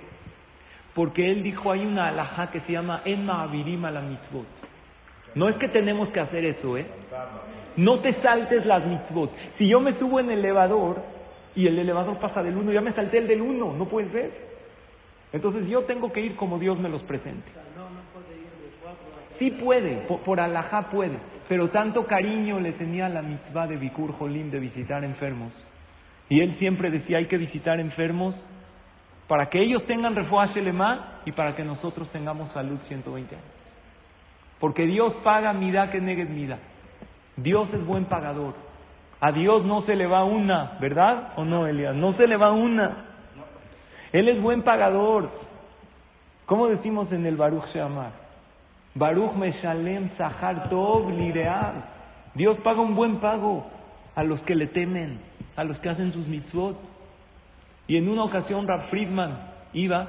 Porque 0.95 1.31
él 1.31 1.43
dijo, 1.43 1.71
hay 1.71 1.85
una 1.85 2.09
alhaja 2.09 2.51
que 2.51 2.61
se 2.61 2.73
llama 2.73 3.03
Emma 3.05 3.43
Avirima 3.43 3.91
la 3.91 4.01
mitzvot. 4.01 4.47
No 5.35 5.49
es 5.49 5.57
que 5.57 5.69
tenemos 5.69 6.09
que 6.09 6.21
hacer 6.21 6.45
eso, 6.45 6.77
¿eh? 6.77 6.87
No 7.77 8.01
te 8.01 8.15
saltes 8.23 8.65
las 8.65 8.85
mitzvot. 8.87 9.31
Si 9.59 9.69
yo 9.69 9.81
me 9.81 9.99
subo 9.99 10.21
en 10.21 10.31
el 10.31 10.39
elevador 10.39 11.03
y 11.55 11.67
el 11.67 11.79
elevador 11.79 12.19
pasa 12.19 12.43
del 12.43 12.57
uno, 12.57 12.73
ya 12.73 12.81
me 12.81 12.93
salté 12.93 13.19
el 13.19 13.29
del 13.29 13.43
uno, 13.43 13.75
no 13.75 13.87
puedes 13.87 14.13
ver. 14.13 14.31
Entonces 15.33 15.69
yo 15.69 15.83
tengo 15.83 16.13
que 16.13 16.21
ir 16.21 16.37
como 16.37 16.59
Dios 16.59 16.79
me 16.79 16.89
los 16.89 17.03
presente. 17.03 17.51
Sí 19.39 19.51
puede, 19.53 19.99
por, 20.09 20.21
por 20.21 20.41
alajá 20.41 20.91
puede, 20.91 21.17
pero 21.49 21.69
tanto 21.69 22.07
cariño 22.07 22.59
le 22.59 22.73
tenía 22.73 23.09
la 23.09 23.23
mitzvah 23.23 23.67
de 23.67 23.77
Bikur 23.77 24.13
Jolim 24.13 24.51
de 24.51 24.59
visitar 24.59 25.05
enfermos. 25.05 25.53
Y 26.29 26.41
él 26.41 26.57
siempre 26.59 26.91
decía, 26.91 27.19
hay 27.19 27.27
que 27.27 27.39
visitar 27.39 27.81
enfermos 27.81 28.35
para 29.27 29.49
que 29.51 29.61
ellos 29.61 29.85
tengan 29.87 30.15
refuaje 30.15 30.61
lema 30.61 31.21
y 31.25 31.33
para 31.33 31.55
que 31.55 31.65
nosotros 31.65 32.09
tengamos 32.11 32.53
salud 32.53 32.79
120 32.89 33.35
años. 33.35 33.47
Porque 34.59 34.87
Dios 34.87 35.15
paga 35.23 35.53
mida 35.53 35.91
que 35.91 36.01
negue 36.01 36.25
mida. 36.25 36.59
Dios 37.37 37.69
es 37.73 37.85
buen 37.87 38.07
pagador. 38.07 38.55
A 39.21 39.33
Dios 39.33 39.65
no 39.65 39.83
se 39.83 39.97
le 39.97 40.07
va 40.07 40.25
una, 40.25 40.79
¿verdad? 40.81 41.33
¿O 41.37 41.45
no, 41.45 41.67
Elias? 41.67 41.95
No 41.95 42.15
se 42.15 42.27
le 42.27 42.37
va 42.37 42.53
una. 42.53 43.05
Él 44.13 44.29
es 44.29 44.41
buen 44.41 44.63
pagador. 44.63 45.31
¿Cómo 46.47 46.69
decimos 46.69 47.13
en 47.13 47.27
el 47.27 47.37
Baruch 47.37 47.67
Sheamar? 47.75 48.13
Baruch 48.95 49.35
Meshalem 49.35 50.11
Sahar 50.17 50.69
Tov 50.71 51.11
Lireal. 51.11 51.85
Dios 52.35 52.59
paga 52.59 52.81
un 52.81 52.95
buen 52.95 53.17
pago 53.17 53.67
a 54.15 54.25
los 54.25 54.41
que 54.43 54.55
le 54.55 54.69
temen, 54.69 55.21
a 55.59 55.65
los 55.65 55.77
que 55.79 55.89
hacen 55.89 56.13
sus 56.13 56.27
mitzvot. 56.29 56.79
Y 57.89 57.97
en 57.97 58.09
una 58.09 58.23
ocasión 58.23 58.67
Rab 58.69 58.89
Friedman 58.91 59.37
iba 59.73 60.09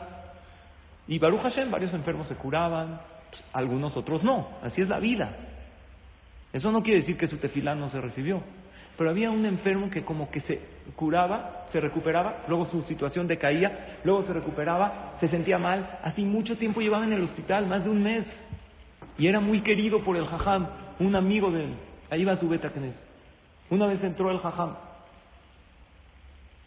y 1.08 1.18
Baruch 1.18 1.42
Hashem, 1.42 1.72
varios 1.72 1.92
enfermos 1.92 2.28
se 2.28 2.36
curaban, 2.36 3.02
algunos 3.52 3.98
otros 3.98 4.24
no. 4.24 4.48
Así 4.62 4.80
es 4.80 4.88
la 4.88 5.00
vida. 5.00 5.36
Eso 6.54 6.72
no 6.72 6.84
quiere 6.84 7.00
decir 7.00 7.18
que 7.18 7.28
su 7.28 7.38
tefilá 7.38 7.74
no 7.74 7.90
se 7.90 8.00
recibió. 8.00 8.44
Pero 8.96 9.10
había 9.10 9.32
un 9.32 9.44
enfermo 9.44 9.90
que 9.90 10.04
como 10.04 10.30
que 10.30 10.42
se 10.42 10.62
curaba, 10.96 11.66
se 11.72 11.80
recuperaba, 11.80 12.44
luego 12.48 12.68
su 12.68 12.84
situación 12.84 13.28
decaía, 13.28 13.98
luego 14.04 14.24
se 14.28 14.34
recuperaba, 14.34 15.16
se 15.20 15.30
sentía 15.30 15.58
mal. 15.58 16.00
Así 16.04 16.24
mucho 16.24 16.58
tiempo 16.58 16.80
llevaba 16.80 17.06
en 17.06 17.14
el 17.14 17.24
hospital, 17.24 17.66
más 17.66 17.84
de 17.84 17.90
un 17.90 18.04
mes. 18.04 18.26
Y 19.18 19.26
era 19.26 19.40
muy 19.40 19.62
querido 19.62 20.04
por 20.04 20.16
el 20.16 20.28
jajam, 20.28 20.68
un 21.00 21.16
amigo 21.16 21.50
de 21.50 21.64
él. 21.64 21.74
Ahí 22.12 22.24
va 22.24 22.38
su 22.38 22.48
beta 22.48 22.72
Una 23.72 23.88
vez 23.88 24.04
entró 24.04 24.30
el 24.30 24.38
jajam 24.38 24.76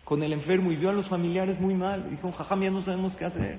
con 0.05 0.23
el 0.23 0.33
enfermo 0.33 0.73
y 0.73 0.77
vio 0.77 0.91
a 0.91 0.93
los 0.93 1.09
familiares 1.09 1.59
muy 1.61 1.75
mal. 1.75 2.11
Dijo, 2.11 2.33
jajam, 2.33 2.63
ya 2.63 2.71
no 2.71 2.85
sabemos 2.85 3.15
qué 3.17 3.25
hacer. 3.25 3.59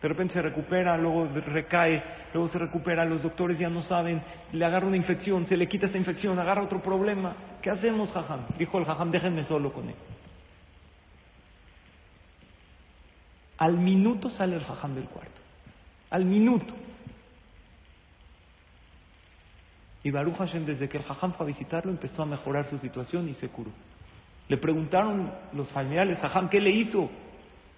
De 0.00 0.06
repente 0.06 0.34
se 0.34 0.42
recupera, 0.42 0.96
luego 0.96 1.26
recae, 1.26 2.02
luego 2.32 2.50
se 2.50 2.58
recupera, 2.58 3.04
los 3.04 3.22
doctores 3.22 3.58
ya 3.58 3.68
no 3.68 3.82
saben, 3.84 4.22
le 4.52 4.64
agarra 4.64 4.86
una 4.86 4.96
infección, 4.96 5.48
se 5.48 5.56
le 5.56 5.68
quita 5.68 5.86
esa 5.86 5.98
infección, 5.98 6.38
agarra 6.38 6.62
otro 6.62 6.80
problema. 6.80 7.34
¿Qué 7.62 7.70
hacemos, 7.70 8.10
jajam? 8.10 8.46
Dijo 8.58 8.78
el 8.78 8.84
jajam, 8.84 9.10
déjenme 9.10 9.44
solo 9.48 9.72
con 9.72 9.88
él. 9.88 9.96
Al 13.58 13.76
minuto 13.76 14.30
sale 14.30 14.54
el 14.54 14.62
jajam 14.62 14.94
del 14.94 15.04
cuarto. 15.04 15.40
Al 16.10 16.24
minuto. 16.24 16.72
Y 20.04 20.12
Baruch 20.12 20.36
Hashem, 20.36 20.64
desde 20.64 20.88
que 20.88 20.98
el 20.98 21.02
jajam 21.02 21.32
fue 21.32 21.44
a 21.44 21.48
visitarlo, 21.48 21.90
empezó 21.90 22.22
a 22.22 22.26
mejorar 22.26 22.70
su 22.70 22.78
situación 22.78 23.28
y 23.28 23.34
se 23.34 23.48
curó. 23.48 23.72
Le 24.48 24.56
preguntaron 24.56 25.30
los 25.52 25.68
familiares, 25.68 26.18
jajam, 26.20 26.48
¿qué 26.48 26.60
le 26.60 26.70
hizo? 26.70 27.10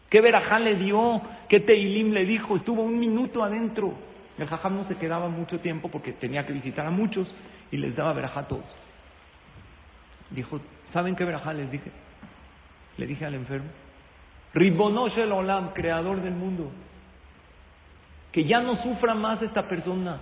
¿Qué 0.09 0.21
verajá 0.21 0.59
le 0.59 0.77
dio? 0.77 1.21
¿Qué 1.49 1.61
teilim 1.61 2.13
le 2.13 2.25
dijo? 2.25 2.57
Estuvo 2.57 2.83
un 2.83 2.99
minuto 2.99 3.43
adentro. 3.43 3.95
El 4.39 4.47
jajam 4.47 4.77
no 4.77 4.89
se 4.89 4.97
quedaba 4.97 5.29
mucho 5.29 5.61
tiempo 5.61 5.89
porque 5.89 6.13
tenía 6.13 6.47
que 6.47 6.53
visitar 6.53 6.87
a 6.87 6.91
muchos 6.91 7.29
y 7.71 7.77
les 7.77 7.95
daba 7.97 8.13
verajá 8.13 8.41
a 8.41 8.49
todos. 8.49 8.65
Dijo, 10.31 10.61
¿saben 10.93 11.17
qué 11.17 11.25
verajá 11.25 11.53
les 11.53 11.71
dije? 11.71 11.91
Le 12.97 13.07
dije 13.07 13.27
al 13.27 13.35
enfermo, 13.35 13.69
Ribonosh 14.55 15.19
el 15.19 15.33
Olam, 15.33 15.73
creador 15.73 16.21
del 16.23 16.35
mundo, 16.35 16.71
que 18.33 18.45
ya 18.45 18.61
no 18.61 18.77
sufra 18.83 19.15
más 19.15 19.43
esta 19.43 19.69
persona, 19.69 20.19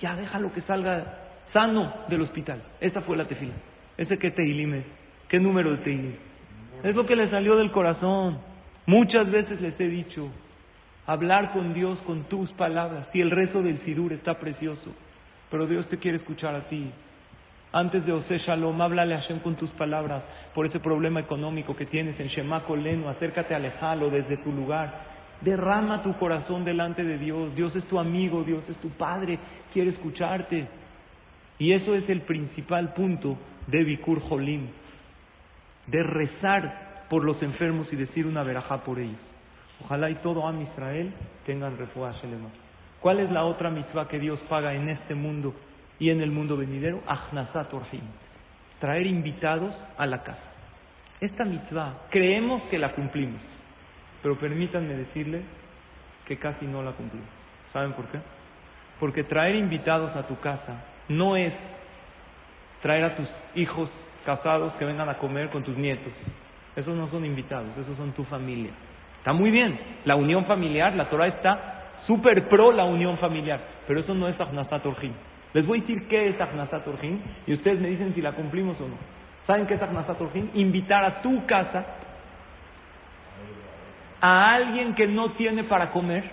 ya 0.00 0.16
déjalo 0.16 0.52
que 0.52 0.62
salga 0.62 1.18
sano 1.52 1.92
del 2.08 2.22
hospital. 2.22 2.62
Esta 2.80 3.02
fue 3.02 3.16
la 3.16 3.26
tefila. 3.26 3.54
¿Ese 3.96 4.18
qué 4.18 4.30
teilim 4.30 4.74
es? 4.74 4.84
¿Qué 5.32 5.40
número 5.40 5.78
teilim? 5.78 6.12
Es 6.84 6.94
lo 6.94 7.06
que 7.06 7.16
le 7.16 7.30
salió 7.30 7.56
del 7.56 7.70
corazón. 7.70 8.36
Muchas 8.84 9.30
veces 9.30 9.62
les 9.62 9.80
he 9.80 9.88
dicho, 9.88 10.28
hablar 11.06 11.54
con 11.54 11.72
Dios 11.72 11.98
con 12.06 12.24
tus 12.24 12.52
palabras. 12.52 13.06
Si 13.14 13.20
el 13.22 13.30
rezo 13.30 13.62
del 13.62 13.80
Sidur 13.86 14.12
está 14.12 14.38
precioso, 14.38 14.92
pero 15.50 15.66
Dios 15.66 15.88
te 15.88 15.96
quiere 15.96 16.18
escuchar 16.18 16.54
a 16.54 16.68
ti. 16.68 16.90
Antes 17.72 18.04
de 18.04 18.12
Ose 18.12 18.40
Shalom, 18.40 18.78
háblale 18.82 19.14
a 19.14 19.20
Hashem 19.20 19.38
con 19.38 19.54
tus 19.54 19.70
palabras 19.70 20.22
por 20.54 20.66
ese 20.66 20.80
problema 20.80 21.20
económico 21.20 21.74
que 21.74 21.86
tienes 21.86 22.20
en 22.20 22.28
Shema 22.28 22.64
Kolenu. 22.64 23.08
Acércate 23.08 23.54
a 23.54 23.56
Alejalo 23.56 24.10
desde 24.10 24.36
tu 24.36 24.52
lugar. 24.52 24.92
Derrama 25.40 26.02
tu 26.02 26.12
corazón 26.18 26.62
delante 26.66 27.04
de 27.04 27.16
Dios. 27.16 27.54
Dios 27.54 27.74
es 27.74 27.84
tu 27.84 27.98
amigo, 27.98 28.44
Dios 28.44 28.64
es 28.68 28.76
tu 28.82 28.90
Padre, 28.90 29.38
quiere 29.72 29.92
escucharte. 29.92 30.66
Y 31.58 31.72
eso 31.72 31.94
es 31.94 32.06
el 32.10 32.20
principal 32.20 32.92
punto 32.92 33.38
de 33.68 33.82
Bikur 33.82 34.20
Jolim, 34.20 34.68
de 35.92 36.02
rezar 36.02 37.04
por 37.10 37.22
los 37.22 37.40
enfermos 37.42 37.86
y 37.92 37.96
decir 37.96 38.26
una 38.26 38.42
verajá 38.42 38.78
por 38.78 38.98
ellos. 38.98 39.20
Ojalá 39.84 40.08
y 40.10 40.14
todo 40.16 40.48
Am 40.48 40.62
Israel 40.62 41.12
tengan 41.44 41.76
refuah 41.76 42.12
Shelema. 42.12 42.48
¿Cuál 43.00 43.20
es 43.20 43.30
la 43.30 43.44
otra 43.44 43.68
mitzvah 43.68 44.08
que 44.08 44.18
Dios 44.18 44.40
paga 44.48 44.72
en 44.74 44.88
este 44.88 45.14
mundo 45.14 45.54
y 45.98 46.08
en 46.10 46.22
el 46.22 46.30
mundo 46.30 46.56
venidero? 46.56 47.02
Achnasat 47.06 47.72
Orhim. 47.74 48.04
Traer 48.80 49.06
invitados 49.06 49.74
a 49.98 50.06
la 50.06 50.22
casa. 50.22 50.50
Esta 51.20 51.44
mitzvah 51.44 52.06
creemos 52.10 52.62
que 52.70 52.78
la 52.78 52.92
cumplimos, 52.92 53.40
pero 54.22 54.38
permítanme 54.38 54.94
decirles 54.94 55.42
que 56.26 56.38
casi 56.38 56.64
no 56.66 56.82
la 56.82 56.92
cumplimos. 56.92 57.28
¿Saben 57.72 57.92
por 57.92 58.06
qué? 58.06 58.18
Porque 58.98 59.24
traer 59.24 59.56
invitados 59.56 60.16
a 60.16 60.26
tu 60.26 60.40
casa 60.40 60.84
no 61.08 61.36
es 61.36 61.52
traer 62.80 63.04
a 63.04 63.16
tus 63.16 63.28
hijos 63.54 63.90
casados 64.24 64.72
que 64.74 64.84
vengan 64.84 65.08
a 65.08 65.18
comer 65.18 65.50
con 65.50 65.62
tus 65.62 65.76
nietos. 65.76 66.12
Esos 66.76 66.96
no 66.96 67.08
son 67.08 67.24
invitados, 67.24 67.68
esos 67.78 67.96
son 67.96 68.12
tu 68.12 68.24
familia. 68.24 68.72
Está 69.18 69.32
muy 69.32 69.50
bien, 69.50 69.78
la 70.04 70.16
unión 70.16 70.46
familiar, 70.46 70.94
la 70.94 71.08
Torah 71.10 71.28
está 71.28 71.90
súper 72.06 72.48
pro 72.48 72.72
la 72.72 72.84
unión 72.84 73.18
familiar, 73.18 73.60
pero 73.86 74.00
eso 74.00 74.14
no 74.14 74.28
es 74.28 74.40
Ahnasat 74.40 74.84
Orjim. 74.84 75.12
Les 75.54 75.66
voy 75.66 75.78
a 75.78 75.80
decir 75.82 76.08
qué 76.08 76.28
es 76.28 76.40
Agnasat 76.40 76.86
Orjim 76.86 77.18
y 77.46 77.54
ustedes 77.54 77.78
me 77.78 77.88
dicen 77.88 78.14
si 78.14 78.22
la 78.22 78.32
cumplimos 78.32 78.80
o 78.80 78.88
no. 78.88 78.96
¿Saben 79.46 79.66
qué 79.66 79.74
es 79.74 79.82
Agnasat 79.82 80.20
Orjim? 80.20 80.48
Invitar 80.54 81.04
a 81.04 81.22
tu 81.22 81.44
casa 81.46 81.84
a 84.20 84.54
alguien 84.54 84.94
que 84.94 85.06
no 85.06 85.32
tiene 85.32 85.64
para 85.64 85.90
comer 85.90 86.24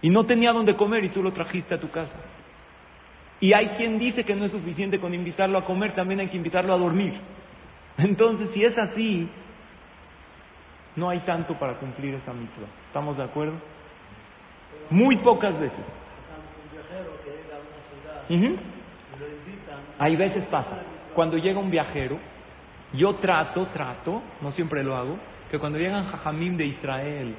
y 0.00 0.10
no 0.10 0.26
tenía 0.26 0.52
dónde 0.52 0.76
comer 0.76 1.04
y 1.04 1.08
tú 1.08 1.22
lo 1.22 1.32
trajiste 1.32 1.74
a 1.74 1.80
tu 1.80 1.90
casa. 1.90 2.12
Y 3.40 3.52
hay 3.52 3.68
quien 3.76 3.98
dice 3.98 4.24
que 4.24 4.34
no 4.34 4.46
es 4.46 4.52
suficiente 4.52 4.98
con 4.98 5.14
invitarlo 5.14 5.58
a 5.58 5.64
comer, 5.64 5.94
también 5.94 6.20
hay 6.20 6.28
que 6.28 6.36
invitarlo 6.36 6.72
a 6.72 6.78
dormir. 6.78 7.14
Entonces, 7.98 8.48
si 8.52 8.64
es 8.64 8.76
así, 8.76 9.28
no 10.96 11.08
hay 11.08 11.20
tanto 11.20 11.54
para 11.54 11.74
cumplir 11.74 12.14
esa 12.14 12.32
misión. 12.32 12.66
¿Estamos 12.88 13.16
de 13.16 13.22
acuerdo? 13.22 13.54
Muy 14.90 15.16
pocas 15.16 15.58
veces. 15.58 15.84
Hay 19.98 20.16
veces 20.16 20.44
pasa. 20.46 20.82
Cuando 21.14 21.38
llega 21.38 21.58
un 21.58 21.70
viajero, 21.70 22.18
yo 22.92 23.16
trato, 23.16 23.66
trato, 23.66 24.22
no 24.40 24.52
siempre 24.52 24.82
lo 24.82 24.96
hago, 24.96 25.16
que 25.50 25.58
cuando 25.58 25.78
llegan 25.78 26.06
jajamim 26.06 26.56
de 26.56 26.66
Israel 26.66 27.34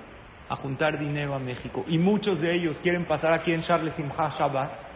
a 0.50 0.56
juntar 0.56 0.98
dinero 0.98 1.36
a 1.36 1.39
México, 1.39 1.86
y 1.88 1.98
muchos 1.98 2.41
de 2.41 2.56
ellos 2.56 2.75
quieren 2.82 3.06
pasar 3.06 3.34
aquí 3.34 3.53
en 3.53 3.63
Charles 3.63 3.94
Simcha 3.96 4.34
Shabbat, 4.38 4.88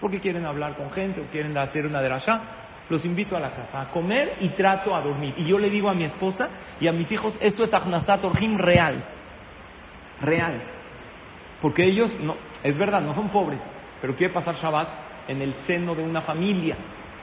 porque 0.00 0.20
quieren 0.20 0.46
hablar 0.46 0.76
con 0.76 0.90
gente 0.92 1.20
o 1.20 1.24
quieren 1.24 1.56
hacer 1.56 1.86
una 1.86 2.00
derashá, 2.00 2.40
los 2.90 3.04
invito 3.04 3.36
a 3.36 3.40
la 3.40 3.50
casa 3.50 3.82
a 3.82 3.90
comer 3.90 4.36
y 4.40 4.48
trato 4.50 4.94
a 4.94 5.00
dormir. 5.00 5.34
Y 5.36 5.44
yo 5.44 5.58
le 5.58 5.70
digo 5.70 5.88
a 5.88 5.94
mi 5.94 6.04
esposa 6.04 6.48
y 6.80 6.88
a 6.88 6.92
mis 6.92 7.10
hijos, 7.10 7.34
esto 7.40 7.64
es 7.64 7.72
Agnasat 7.72 8.24
Orjim 8.24 8.56
real, 8.58 9.02
real. 10.22 10.60
Porque 11.60 11.84
ellos, 11.84 12.10
no, 12.20 12.36
es 12.62 12.76
verdad, 12.78 13.00
no 13.00 13.14
son 13.14 13.28
pobres, 13.28 13.58
pero 14.00 14.14
quiere 14.16 14.32
pasar 14.32 14.56
Shabbat 14.56 14.88
en 15.28 15.42
el 15.42 15.54
seno 15.66 15.94
de 15.94 16.02
una 16.02 16.22
familia. 16.22 16.76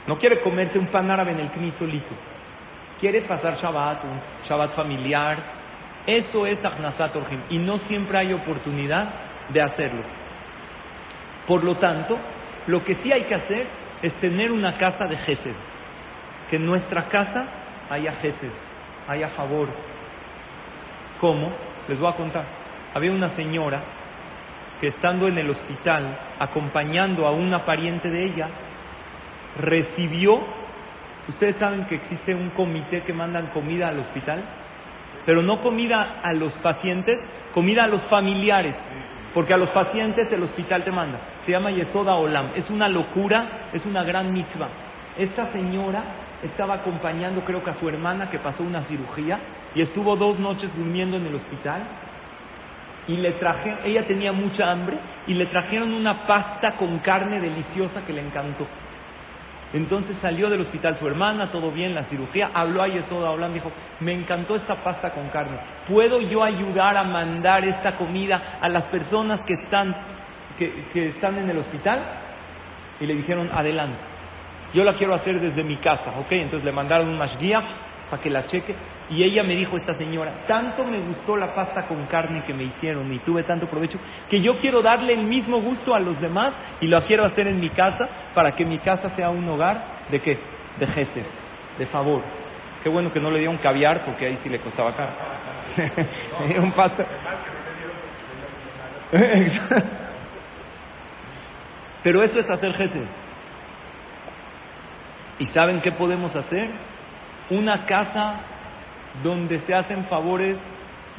No 0.08 0.20
quiere 0.20 0.42
comerse 0.42 0.78
un 0.78 0.88
pan 0.88 1.10
árabe 1.10 1.32
en 1.32 1.40
el 1.40 1.50
knis 1.50 1.74
solito. 1.80 2.14
Quiere 3.00 3.22
pasar 3.22 3.58
Shabbat, 3.60 4.04
un 4.04 4.48
Shabbat 4.48 4.76
familiar. 4.76 5.38
Eso 6.06 6.46
es 6.46 6.64
Agnasat 6.64 7.16
Orjim. 7.16 7.40
Y 7.50 7.58
no 7.58 7.80
siempre 7.88 8.18
hay 8.20 8.34
oportunidad 8.34 9.10
de 9.50 9.62
hacerlo. 9.62 10.04
Por 11.48 11.64
lo 11.64 11.76
tanto, 11.78 12.18
lo 12.68 12.84
que 12.84 12.96
sí 13.04 13.12
hay 13.12 13.24
que 13.24 13.36
hacer 13.36 13.68
es 14.02 14.14
tener 14.16 14.52
una 14.52 14.78
casa 14.78 15.06
de 15.08 15.18
Gesed. 15.18 15.56
Que 16.50 16.58
en 16.58 16.66
nuestra 16.66 17.06
casa 17.10 17.46
haya 17.90 18.14
Gesed, 18.22 18.52
haya 19.08 19.30
favor. 19.30 19.68
¿Cómo? 21.20 21.52
Les 21.88 22.00
voy 22.00 22.12
a 22.12 22.16
contar. 22.16 22.44
Había 22.94 23.12
una 23.12 23.36
señora 23.36 23.82
que 24.80 24.88
estando 24.88 25.28
en 25.28 25.38
el 25.38 25.50
hospital, 25.50 26.18
acompañando 26.40 27.28
a 27.28 27.32
una 27.32 27.66
pariente 27.66 28.10
de 28.10 28.26
ella, 28.26 28.50
recibió, 29.60 30.42
ustedes 31.30 31.56
saben 31.58 31.86
que 31.86 31.96
existe 31.96 32.36
un 32.36 32.50
comité 32.50 33.02
que 33.04 33.14
mandan 33.14 33.48
comida 33.48 33.90
al 33.90 34.00
hospital, 34.00 34.44
pero 35.26 35.42
no 35.42 35.62
comida 35.62 36.20
a 36.22 36.34
los 36.34 36.52
pacientes, 36.54 37.18
comida 37.54 37.86
a 37.86 37.88
los 37.88 38.02
familiares, 38.04 38.76
porque 39.36 39.54
a 39.54 39.58
los 39.58 39.70
pacientes 39.72 40.32
el 40.32 40.44
hospital 40.44 40.86
te 40.86 40.92
manda. 40.92 41.20
Se 41.46 41.52
llama 41.52 41.70
Yesoda 41.70 42.16
Olam, 42.16 42.52
es 42.56 42.70
una 42.70 42.88
locura, 42.88 43.68
es 43.74 43.86
una 43.86 44.02
gran 44.06 44.32
mitzvah. 44.32 44.70
Esta 45.18 45.52
señora 45.52 46.02
estaba 46.42 46.76
acompañando 46.76 47.42
creo 47.42 47.62
que 47.62 47.70
a 47.70 47.80
su 47.80 47.90
hermana 47.90 48.30
que 48.30 48.40
pasó 48.40 48.64
una 48.64 48.84
cirugía 48.84 49.38
y 49.76 49.82
estuvo 49.82 50.16
dos 50.16 50.40
noches 50.40 50.70
durmiendo 50.76 51.18
en 51.18 51.26
el 51.26 51.36
hospital 51.36 51.82
y 53.10 53.18
le 53.18 53.34
trajeron, 53.34 53.80
ella 53.84 54.08
tenía 54.08 54.32
mucha 54.32 54.72
hambre 54.72 54.98
y 55.28 55.34
le 55.34 55.48
trajeron 55.48 55.94
una 55.94 56.26
pasta 56.26 56.78
con 56.78 57.00
carne 57.00 57.42
deliciosa 57.42 58.06
que 58.08 58.14
le 58.14 58.22
encantó. 58.22 58.66
Entonces 59.76 60.16
salió 60.22 60.50
del 60.50 60.62
hospital 60.62 60.98
su 61.00 61.06
hermana, 61.06 61.52
todo 61.52 61.70
bien, 61.70 61.94
la 61.94 62.06
cirugía, 62.06 62.50
habló 62.54 62.82
a 62.82 62.88
Yesoda 62.88 63.32
Olam, 63.32 63.54
dijo, 63.54 63.70
me 64.00 64.14
encantó 64.14 64.56
esta 64.56 64.76
pasta 64.76 65.12
con 65.12 65.28
carne, 65.28 65.58
¿puedo 65.86 66.22
yo 66.22 66.46
ayudar 66.46 66.96
a 66.96 67.04
mandar 67.04 67.66
esta 67.66 67.98
comida 67.98 68.58
a 68.62 68.70
las 68.70 68.86
personas 68.86 69.42
que 69.42 69.54
están, 69.54 69.94
que, 70.58 71.10
están 71.10 71.38
en 71.40 71.50
el 71.50 71.58
hospital? 71.58 72.00
Y 73.02 73.06
le 73.06 73.16
dijeron, 73.16 73.50
adelante, 73.54 73.98
yo 74.74 74.86
la 74.86 74.94
quiero 74.94 75.14
hacer 75.14 75.42
desde 75.42 75.62
mi 75.62 75.76
casa, 75.76 76.14
¿ok? 76.22 76.32
Entonces 76.32 76.64
le 76.64 76.72
mandaron 76.72 77.10
un 77.10 77.18
mashgiach 77.18 77.66
para 78.10 78.22
que 78.22 78.30
la 78.30 78.48
cheque. 78.48 78.76
Y 79.10 79.24
ella 79.24 79.44
me 79.44 79.56
dijo, 79.56 79.78
esta 79.78 79.96
señora, 79.98 80.32
tanto 80.48 80.84
me 80.84 81.00
gustó 81.00 81.38
la 81.38 81.54
pasta 81.54 81.88
con 81.88 82.06
carne 82.08 82.44
que 82.46 82.54
me 82.54 82.64
hicieron 82.64 83.12
y 83.14 83.20
tuve 83.20 83.44
tanto 83.44 83.68
provecho, 83.68 84.00
que 84.30 84.42
yo 84.42 84.60
quiero 84.60 84.82
darle 84.82 85.14
el 85.14 85.24
mismo 85.24 85.62
gusto 85.62 85.94
a 85.94 86.00
los 86.00 86.20
demás 86.22 86.54
y 86.82 86.88
lo 86.88 87.04
quiero 87.06 87.26
hacer 87.26 87.48
en 87.48 87.60
mi 87.60 87.70
casa 87.70 88.10
para 88.34 88.56
que 88.56 88.66
mi 88.66 88.80
casa 88.80 89.12
sea 89.16 89.30
un 89.30 89.48
hogar 89.48 89.84
de 90.10 90.20
qué? 90.22 90.40
De 90.80 90.88
gesed, 90.88 91.26
de 91.78 91.86
favor. 91.88 92.22
Qué 92.84 92.90
bueno 92.90 93.12
que 93.12 93.20
no 93.20 93.32
le 93.32 93.40
dieron 93.40 93.58
caviar 93.58 94.06
porque 94.06 94.26
ahí 94.28 94.40
sí 94.44 94.50
le 94.50 94.60
costaba 94.60 94.96
caro. 94.96 95.12
Dieron 96.48 96.72
pasta. 96.72 97.06
Pero 102.04 102.24
eso 102.24 102.40
es 102.40 102.50
hacer 102.50 102.74
gesed. 102.74 103.06
¿Y 105.40 105.48
saben 105.48 105.82
qué 105.82 105.92
podemos 105.92 106.36
hacer? 106.36 106.70
Una 107.50 107.86
casa 107.86 108.36
donde 109.24 109.60
se 109.62 109.74
hacen 109.74 110.06
favores, 110.06 110.58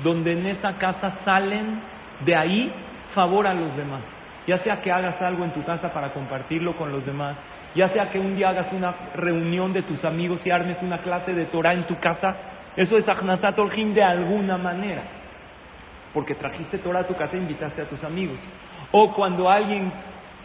donde 0.03 0.33
en 0.33 0.47
esa 0.47 0.75
casa 0.75 1.13
salen 1.25 1.81
de 2.25 2.35
ahí 2.35 2.73
favor 3.15 3.47
a 3.47 3.55
los 3.55 3.77
demás. 3.77 4.01
Ya 4.47 4.59
sea 4.59 4.81
que 4.81 4.93
hagas 4.93 5.21
algo 5.23 5.45
en 5.45 5.51
tu 5.51 5.65
casa 5.65 5.93
para 5.93 6.11
compartirlo 6.11 6.77
con 6.77 6.93
los 6.93 7.05
demás, 7.05 7.37
ya 7.75 7.89
sea 7.91 8.11
que 8.11 8.19
un 8.19 8.37
día 8.37 8.51
hagas 8.51 8.73
una 8.73 8.95
reunión 9.15 9.73
de 9.73 9.83
tus 9.83 10.05
amigos 10.05 10.41
y 10.45 10.51
armes 10.51 10.79
una 10.83 10.99
clase 10.99 11.35
de 11.35 11.47
Torah 11.47 11.75
en 11.75 11.85
tu 11.85 11.99
casa, 11.99 12.37
eso 12.77 12.97
es 12.97 13.09
Ahnasat 13.09 13.59
Orjim 13.59 13.95
de 13.95 14.03
alguna 14.03 14.57
manera. 14.57 15.03
Porque 16.15 16.35
trajiste 16.35 16.79
Torah 16.79 17.01
a 17.01 17.07
tu 17.07 17.15
casa 17.15 17.37
e 17.37 17.39
invitaste 17.39 17.83
a 17.83 17.85
tus 17.87 18.03
amigos. 18.05 18.39
O 18.93 19.13
cuando 19.15 19.51
alguien 19.51 19.93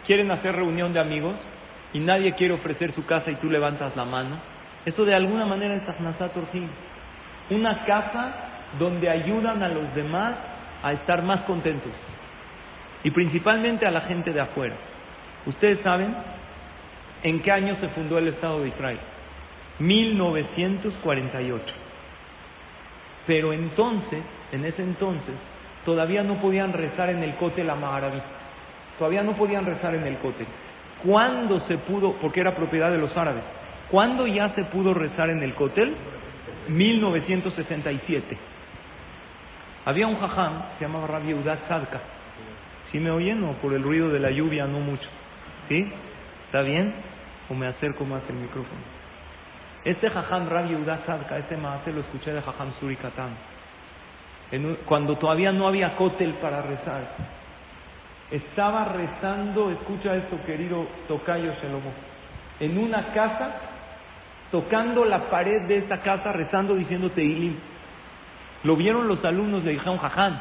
quieren 0.06 0.30
hacer 0.30 0.54
reunión 0.54 0.92
de 0.92 1.00
amigos 1.00 1.34
y 1.92 2.00
nadie 2.00 2.32
quiere 2.32 2.54
ofrecer 2.54 2.92
su 2.94 3.06
casa 3.06 3.30
y 3.30 3.36
tú 3.36 3.48
levantas 3.48 3.94
la 3.96 4.04
mano, 4.04 4.36
eso 4.84 5.04
de 5.04 5.14
alguna 5.14 5.46
manera 5.46 5.74
es 5.76 5.82
Orjim. 6.36 6.68
Una 7.50 7.84
casa 7.84 8.34
donde 8.78 9.08
ayudan 9.08 9.62
a 9.62 9.68
los 9.68 9.94
demás 9.94 10.34
a 10.82 10.92
estar 10.92 11.22
más 11.22 11.42
contentos. 11.42 11.92
Y 13.04 13.10
principalmente 13.10 13.86
a 13.86 13.90
la 13.90 14.02
gente 14.02 14.32
de 14.32 14.40
afuera. 14.40 14.74
Ustedes 15.46 15.80
saben 15.80 16.14
en 17.22 17.40
qué 17.42 17.52
año 17.52 17.76
se 17.80 17.88
fundó 17.88 18.18
el 18.18 18.28
Estado 18.28 18.60
de 18.62 18.68
Israel. 18.68 18.98
1948. 19.78 21.64
Pero 23.26 23.52
entonces, 23.52 24.22
en 24.52 24.64
ese 24.64 24.82
entonces, 24.82 25.34
todavía 25.84 26.22
no 26.22 26.36
podían 26.36 26.72
rezar 26.72 27.10
en 27.10 27.22
el 27.22 27.34
Kotel 27.36 27.70
Amaharaví. 27.70 28.20
Todavía 28.98 29.22
no 29.22 29.32
podían 29.32 29.64
rezar 29.66 29.94
en 29.94 30.06
el 30.06 30.16
Kotel. 30.18 30.46
¿Cuándo 31.04 31.60
se 31.66 31.78
pudo? 31.78 32.14
Porque 32.14 32.40
era 32.40 32.54
propiedad 32.54 32.90
de 32.90 32.98
los 32.98 33.16
árabes. 33.16 33.42
¿Cuándo 33.92 34.26
ya 34.26 34.54
se 34.54 34.64
pudo 34.64 34.94
rezar 34.94 35.28
en 35.28 35.42
el 35.42 35.52
Kotel? 35.52 35.94
1967. 36.68 38.38
Había 39.84 40.06
un 40.06 40.18
jajam, 40.18 40.62
se 40.78 40.86
llamaba 40.86 41.06
Rabbi 41.08 41.28
Yehudat 41.28 41.68
Sadka. 41.68 42.00
¿Sí 42.90 42.98
me 42.98 43.10
oyen 43.10 43.44
o 43.44 43.52
por 43.60 43.74
el 43.74 43.82
ruido 43.82 44.08
de 44.08 44.18
la 44.18 44.30
lluvia 44.30 44.66
no 44.66 44.80
mucho? 44.80 45.06
¿Sí? 45.68 45.92
¿Está 46.46 46.62
bien? 46.62 46.94
¿O 47.50 47.54
me 47.54 47.66
acerco 47.66 48.06
más 48.06 48.22
el 48.30 48.36
micrófono? 48.36 48.80
Este 49.84 50.08
jajam 50.08 50.48
Rabbi 50.48 50.70
Yehudat 50.70 51.04
Sadka, 51.04 51.36
este 51.36 51.58
maase 51.58 51.92
lo 51.92 52.00
escuché 52.00 52.32
de 52.32 52.40
jajam 52.40 52.72
Surikatán. 52.80 53.36
Cuando 54.86 55.18
todavía 55.18 55.52
no 55.52 55.68
había 55.68 55.96
cótel 55.96 56.32
para 56.40 56.62
rezar. 56.62 57.10
Estaba 58.30 58.86
rezando, 58.86 59.70
escucha 59.70 60.16
esto 60.16 60.38
querido 60.46 60.86
Tocayo 61.08 61.52
Shelomo, 61.60 61.92
en 62.58 62.78
una 62.78 63.12
casa 63.12 63.68
tocando 64.52 65.04
la 65.04 65.30
pared 65.30 65.62
de 65.62 65.78
esta 65.78 66.02
casa, 66.02 66.30
rezando, 66.30 66.76
diciendo 66.76 67.10
Teilim. 67.10 67.56
Lo 68.62 68.76
vieron 68.76 69.08
los 69.08 69.24
alumnos, 69.24 69.64
le 69.64 69.72
dijeron, 69.72 69.98
Jaján, 69.98 70.40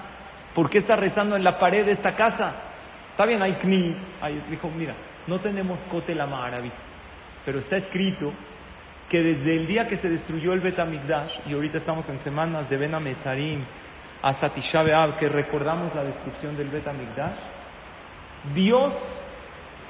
¿por 0.54 0.70
qué 0.70 0.80
está 0.80 0.96
rezando 0.98 1.36
en 1.38 1.44
la 1.44 1.58
pared 1.58 1.86
de 1.86 1.94
esta 1.94 2.16
casa? 2.16 2.52
Está 3.12 3.26
bien, 3.26 3.42
hay 3.42 3.54
kni. 3.54 3.96
Dijo, 4.50 4.70
mira, 4.78 4.94
no 5.28 5.40
tenemos 5.40 5.80
Kotel 5.90 6.20
Amarabi, 6.20 6.72
pero 7.46 7.60
está 7.60 7.78
escrito 7.78 8.34
que 9.10 9.24
desde 9.24 9.56
el 9.56 9.68
día 9.68 9.88
que 9.88 9.98
se 9.98 10.10
destruyó 10.10 10.54
el 10.54 10.60
Betamigdash, 10.60 11.48
y 11.48 11.54
ahorita 11.54 11.80
estamos 11.80 12.08
en 12.10 12.22
semanas 12.24 12.70
de 12.70 12.78
Ben 12.78 12.94
Amesarim, 12.94 13.64
hasta 14.22 14.50
Tisha 14.50 15.18
que 15.20 15.30
recordamos 15.30 15.96
la 15.96 16.04
destrucción 16.04 16.58
del 16.58 16.68
Betamigdash, 16.68 17.40
Dios 18.54 18.94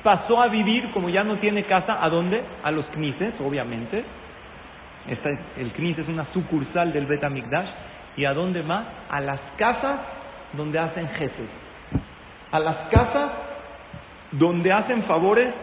pasó 0.03 0.41
a 0.41 0.47
vivir, 0.47 0.91
como 0.91 1.09
ya 1.09 1.23
no 1.23 1.37
tiene 1.37 1.63
casa, 1.63 2.03
¿a 2.03 2.09
dónde? 2.09 2.43
A 2.63 2.71
los 2.71 2.85
Knises, 2.87 3.33
obviamente. 3.39 4.03
Esta, 5.07 5.29
el 5.57 5.71
Knis 5.73 5.97
es 5.97 6.07
una 6.07 6.25
sucursal 6.33 6.93
del 6.93 7.05
Bet 7.05 7.23
Amikdash. 7.23 7.69
¿Y 8.17 8.25
a 8.25 8.33
dónde 8.33 8.61
más? 8.61 8.85
A 9.09 9.19
las 9.21 9.39
casas 9.57 9.99
donde 10.53 10.79
hacen 10.79 11.07
jefes. 11.09 11.49
A 12.51 12.59
las 12.59 12.75
casas 12.89 13.31
donde 14.31 14.71
hacen 14.71 15.03
favores 15.03 15.53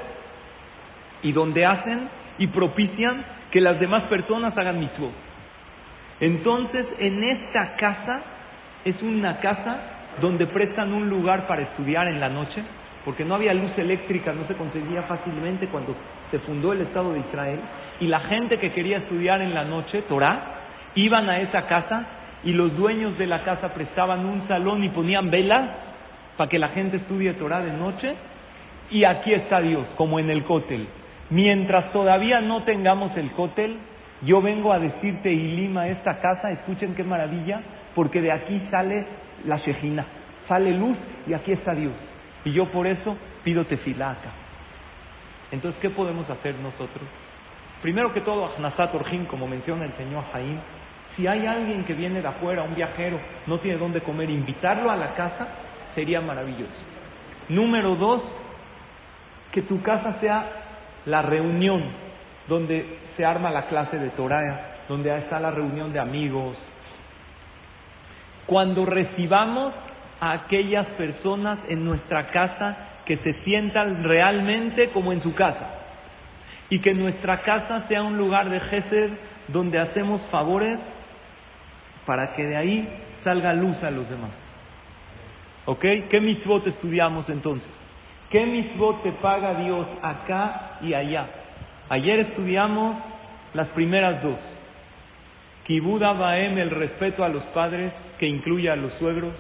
y 1.23 1.33
donde 1.33 1.67
hacen 1.67 2.09
y 2.39 2.47
propician 2.49 3.25
que 3.51 3.61
las 3.61 3.79
demás 3.81 4.05
personas 4.05 4.57
hagan 4.57 4.79
mitzvot. 4.79 5.13
Entonces, 6.21 6.87
en 6.99 7.23
esta 7.23 7.77
casa 7.77 8.21
es 8.85 9.01
una 9.03 9.39
casa 9.41 9.79
donde 10.21 10.47
prestan 10.47 10.93
un 10.93 11.09
lugar 11.09 11.47
para 11.47 11.63
estudiar 11.63 12.09
en 12.09 12.21
la 12.21 12.29
noche, 12.29 12.63
porque 13.05 13.25
no 13.25 13.35
había 13.35 13.55
luz 13.55 13.71
eléctrica, 13.77 14.33
no 14.33 14.47
se 14.47 14.55
conseguía 14.55 15.03
fácilmente 15.03 15.69
cuando 15.69 15.95
se 16.31 16.39
fundó 16.41 16.73
el 16.73 16.83
Estado 16.83 17.13
de 17.13 17.21
Israel, 17.21 17.61
y 18.01 18.07
la 18.07 18.21
gente 18.21 18.59
que 18.59 18.73
quería 18.73 18.99
estudiar 18.99 19.41
en 19.41 19.55
la 19.55 19.65
noche, 19.65 20.03
Torah, 20.03 20.41
iban 20.95 21.29
a 21.29 21.41
esa 21.41 21.67
casa 21.67 22.07
y 22.45 22.53
los 22.53 22.77
dueños 22.77 23.19
de 23.19 23.27
la 23.27 23.43
casa 23.43 23.75
prestaban 23.75 24.25
un 24.25 24.47
salón 24.47 24.85
y 24.85 24.89
ponían 24.91 25.31
velas 25.31 25.71
para 26.37 26.49
que 26.49 26.59
la 26.59 26.69
gente 26.69 26.99
estudie 26.99 27.33
Torah 27.35 27.61
de 27.61 27.73
noche, 27.73 28.15
y 28.91 29.05
aquí 29.05 29.35
está 29.35 29.61
Dios, 29.61 29.87
como 29.97 30.19
en 30.19 30.31
el 30.31 30.45
cótel. 30.45 30.87
Mientras 31.31 31.93
todavía 31.93 32.41
no 32.41 32.63
tengamos 32.63 33.15
el 33.17 33.33
cótel, 33.33 33.77
yo 34.23 34.41
vengo 34.41 34.73
a 34.73 34.79
decirte, 34.79 35.33
Ilima, 35.33 35.89
esta 35.89 36.21
casa, 36.21 36.51
escuchen 36.51 36.95
qué 36.95 37.05
maravilla, 37.05 37.61
porque 37.95 38.23
de 38.23 38.33
aquí 38.33 38.63
sale 38.71 39.07
la 39.47 39.59
Shejina, 39.59 40.07
sale 40.49 40.73
luz 40.73 40.97
y 41.27 41.35
aquí 41.35 41.53
está 41.53 41.75
Dios. 41.75 41.93
Y 42.45 42.53
yo 42.53 42.67
por 42.67 42.87
eso 42.87 43.17
pido 43.45 43.65
tefilá 43.65 44.13
acá. 44.13 44.31
Entonces, 45.51 45.81
¿qué 45.81 45.91
podemos 45.91 46.29
hacer 46.29 46.55
nosotros? 46.57 47.05
Primero 47.83 48.13
que 48.13 48.21
todo, 48.21 48.53
Ahnasat 48.57 48.95
Orjim, 48.95 49.27
como 49.27 49.47
menciona 49.47 49.85
el 49.85 49.93
señor 49.95 50.25
Jaim, 50.33 50.59
si 51.17 51.27
hay 51.27 51.47
alguien 51.47 51.85
que 51.85 51.95
viene 51.95 52.23
de 52.23 52.29
afuera, 52.29 52.63
un 52.63 52.75
viajero, 52.75 53.19
no 53.47 53.59
tiene 53.59 53.79
dónde 53.79 54.01
comer, 54.01 54.31
invitarlo 54.31 54.91
a 54.91 54.97
la 54.97 55.15
casa 55.15 55.49
sería 55.95 56.21
maravilloso. 56.21 56.73
Número 57.49 57.97
dos, 57.97 58.23
que 59.53 59.63
tu 59.63 59.83
casa 59.83 60.21
sea 60.21 60.47
la 61.07 61.23
reunión 61.23 61.83
donde 62.47 62.99
se 63.17 63.25
arma 63.25 63.51
la 63.51 63.67
clase 63.67 63.99
de 63.99 64.11
Torah, 64.11 64.85
donde 64.89 65.17
está 65.19 65.41
la 65.41 65.51
reunión 65.51 65.93
de 65.93 65.99
amigos. 65.99 66.57
Cuando 68.47 68.87
recibamos 68.87 69.75
a 70.21 70.33
aquellas 70.33 70.87
personas 70.99 71.59
en 71.69 71.85
nuestra 71.85 72.29
casa 72.29 72.77
que 73.05 73.17
se 73.19 73.35
sientan 73.45 74.05
realmente 74.05 74.91
como 74.91 75.13
en 75.13 75.23
su 75.23 75.35
casa 75.35 75.79
y 76.71 76.81
que 76.81 76.95
nuestra 76.95 77.43
casa 77.43 77.87
sea 77.89 78.03
un 78.03 78.19
lugar 78.19 78.51
de 78.51 78.61
Gesed 78.61 79.11
donde 79.49 79.79
hacemos 79.79 80.21
favores 80.31 80.79
para 82.05 82.35
que 82.35 82.45
de 82.45 82.57
ahí 82.57 82.89
salga 83.25 83.53
luz 83.53 83.83
a 83.83 83.91
los 83.91 84.09
demás. 84.09 84.31
¿Ok? 85.67 85.85
¿Qué 86.11 86.21
mitzvot 86.21 86.67
estudiamos 86.67 87.29
entonces? 87.29 87.69
¿Qué 88.31 88.45
mitzvot 88.45 89.03
te 89.03 89.13
paga 89.13 89.55
Dios 89.55 89.87
acá 90.03 90.79
y 90.83 90.95
allá? 90.95 91.27
Ayer 91.89 92.21
estudiamos 92.21 92.97
las 93.55 93.69
primeras 93.69 94.23
dos. 94.23 94.39
Kibuda 95.65 96.13
Baem, 96.13 96.57
el 96.59 96.71
respeto 96.71 97.25
a 97.25 97.29
los 97.29 97.43
padres, 97.55 97.93
que 98.19 98.27
incluye 98.27 98.71
a 98.71 98.77
los 98.77 98.93
suegros. 98.95 99.35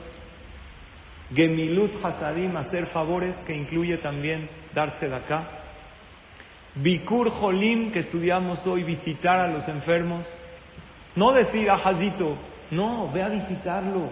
Gemilut 1.34 2.04
Hasadim, 2.04 2.56
hacer 2.56 2.86
favores, 2.86 3.34
que 3.46 3.54
incluye 3.54 3.98
también 3.98 4.48
darse 4.74 5.08
de 5.08 5.14
acá. 5.16 5.44
Bikur 6.76 7.30
Jolim, 7.30 7.92
que 7.92 8.00
estudiamos 8.00 8.66
hoy, 8.66 8.82
visitar 8.84 9.38
a 9.40 9.48
los 9.48 9.68
enfermos. 9.68 10.24
No 11.16 11.32
decir 11.32 11.68
a 11.70 11.74
Hazito, 11.74 12.36
no, 12.70 13.10
ve 13.12 13.22
a 13.22 13.28
visitarlo. 13.28 14.08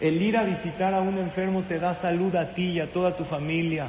El 0.00 0.20
ir 0.20 0.36
a 0.36 0.42
visitar 0.42 0.92
a 0.94 1.00
un 1.00 1.16
enfermo 1.18 1.62
te 1.62 1.78
da 1.78 2.00
salud 2.02 2.34
a 2.34 2.54
ti 2.54 2.72
y 2.72 2.80
a 2.80 2.92
toda 2.92 3.16
tu 3.16 3.24
familia. 3.24 3.86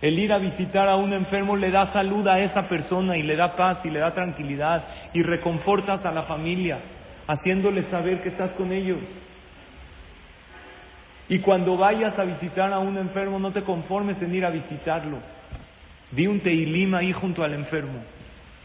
El 0.00 0.18
ir 0.18 0.32
a 0.32 0.38
visitar 0.38 0.88
a 0.88 0.96
un 0.96 1.12
enfermo 1.12 1.56
le 1.56 1.70
da 1.70 1.92
salud 1.92 2.26
a 2.28 2.40
esa 2.40 2.68
persona 2.68 3.16
y 3.16 3.22
le 3.22 3.36
da 3.36 3.56
paz 3.56 3.78
y 3.84 3.90
le 3.90 4.00
da 4.00 4.14
tranquilidad 4.14 4.84
y 5.12 5.22
reconfortas 5.22 6.04
a 6.04 6.12
la 6.12 6.22
familia, 6.24 6.78
haciéndole 7.26 7.84
saber 7.90 8.22
que 8.22 8.30
estás 8.30 8.50
con 8.52 8.72
ellos. 8.72 8.98
Y 11.28 11.38
cuando 11.38 11.76
vayas 11.76 12.18
a 12.18 12.24
visitar 12.24 12.72
a 12.72 12.78
un 12.78 12.98
enfermo, 12.98 13.38
no 13.38 13.52
te 13.52 13.62
conformes 13.62 14.20
en 14.20 14.34
ir 14.34 14.44
a 14.44 14.50
visitarlo. 14.50 15.18
Di 16.10 16.26
un 16.26 16.40
teilim 16.40 16.94
ahí 16.94 17.12
junto 17.12 17.42
al 17.42 17.54
enfermo. 17.54 18.00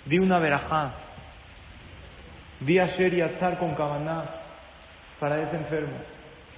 Di 0.05 0.19
una 0.19 0.39
verajá. 0.39 0.91
Di 2.59 2.77
a 2.77 2.89
y 2.97 3.21
Azar 3.21 3.57
con 3.57 3.75
Kabaná 3.75 4.25
para 5.19 5.41
ese 5.41 5.55
enfermo. 5.55 5.95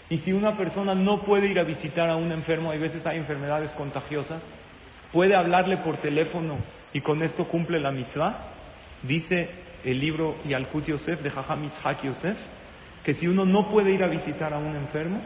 Y 0.09 0.17
si 0.19 0.33
una 0.33 0.57
persona 0.57 0.93
no 0.95 1.21
puede 1.21 1.47
ir 1.47 1.59
a 1.59 1.63
visitar 1.63 2.09
a 2.09 2.15
un 2.15 2.31
enfermo, 2.31 2.71
hay 2.71 2.79
veces 2.79 3.05
hay 3.05 3.17
enfermedades 3.17 3.71
contagiosas, 3.71 4.41
puede 5.13 5.35
hablarle 5.35 5.77
por 5.77 5.97
teléfono 5.97 6.57
y 6.91 6.99
con 7.01 7.23
esto 7.23 7.47
cumple 7.47 7.79
la 7.79 7.91
mitzvah. 7.91 8.35
Dice 9.03 9.49
el 9.83 9.99
libro 9.99 10.37
Yalkut 10.45 10.85
Yosef 10.85 11.21
de 11.21 11.31
Jajam 11.31 11.63
Yitzhak 11.63 12.03
Yosef 12.03 12.37
que 13.03 13.15
si 13.15 13.27
uno 13.27 13.45
no 13.45 13.69
puede 13.69 13.91
ir 13.91 14.03
a 14.03 14.07
visitar 14.07 14.53
a 14.53 14.57
un 14.57 14.75
enfermo, 14.75 15.21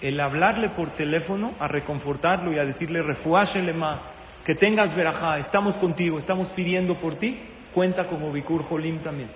el 0.00 0.20
hablarle 0.20 0.70
por 0.70 0.90
teléfono 0.90 1.52
a 1.58 1.68
reconfortarlo 1.68 2.52
y 2.52 2.58
a 2.58 2.64
decirle 2.64 3.02
refuáshelema, 3.02 4.00
que 4.44 4.54
tengas 4.54 4.94
verajá, 4.94 5.38
estamos 5.38 5.74
contigo, 5.76 6.18
estamos 6.18 6.48
pidiendo 6.48 6.96
por 6.96 7.16
ti, 7.16 7.38
cuenta 7.72 8.06
como 8.06 8.30
Bikur 8.30 8.64
Jolim 8.64 8.98
también. 8.98 9.30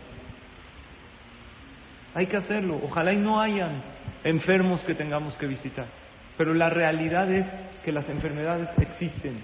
Hay 2.15 2.27
que 2.27 2.37
hacerlo. 2.37 2.81
Ojalá 2.85 3.13
y 3.13 3.17
no 3.17 3.41
hayan 3.41 3.83
enfermos 4.25 4.81
que 4.83 4.95
tengamos 4.95 5.35
que 5.35 5.47
visitar. 5.47 5.87
Pero 6.37 6.55
la 6.55 6.69
realidad 6.69 7.31
es 7.33 7.47
que 7.85 7.93
las 7.93 8.09
enfermedades 8.09 8.69
existen 8.79 9.41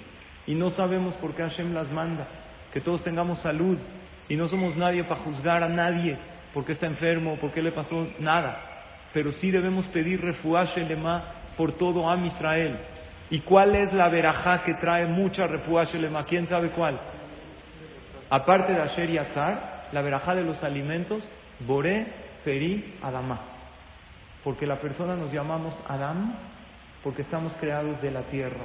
y 0.46 0.54
no 0.54 0.70
sabemos 0.72 1.14
por 1.14 1.34
qué 1.34 1.42
Hashem 1.42 1.72
las 1.72 1.90
manda. 1.90 2.26
Que 2.72 2.80
todos 2.80 3.02
tengamos 3.04 3.40
salud 3.40 3.78
y 4.28 4.36
no 4.36 4.48
somos 4.48 4.76
nadie 4.76 5.04
para 5.04 5.20
juzgar 5.20 5.62
a 5.62 5.68
nadie 5.68 6.16
porque 6.54 6.72
está 6.72 6.86
enfermo, 6.86 7.36
por 7.36 7.50
qué 7.50 7.60
le 7.60 7.72
pasó 7.72 8.06
nada. 8.20 8.56
Pero 9.12 9.32
sí 9.40 9.50
debemos 9.50 9.84
pedir 9.86 10.20
refuaje 10.20 10.84
lema 10.84 11.24
por 11.56 11.72
todo 11.72 12.08
Am 12.08 12.24
Israel. 12.26 12.76
¿Y 13.30 13.40
cuál 13.40 13.74
es 13.74 13.92
la 13.92 14.08
verajá 14.08 14.62
que 14.64 14.74
trae 14.74 15.06
mucha 15.06 15.46
refuaje 15.46 15.98
lema? 15.98 16.24
¿Quién 16.24 16.48
sabe 16.48 16.70
cuál? 16.70 16.98
Aparte 18.30 18.72
de 18.72 18.82
Asher 18.82 19.10
y 19.10 19.18
Azar, 19.18 19.88
la 19.92 20.00
verajá 20.00 20.34
de 20.34 20.44
los 20.44 20.62
alimentos, 20.62 21.22
Boré, 21.66 22.06
Peri, 22.44 22.94
Adamá. 23.02 23.40
Porque 24.44 24.66
la 24.66 24.76
persona 24.76 25.16
nos 25.16 25.32
llamamos 25.32 25.74
Adam 25.88 26.34
porque 27.02 27.22
estamos 27.22 27.52
creados 27.60 28.00
de 28.00 28.10
la 28.10 28.22
tierra. 28.22 28.64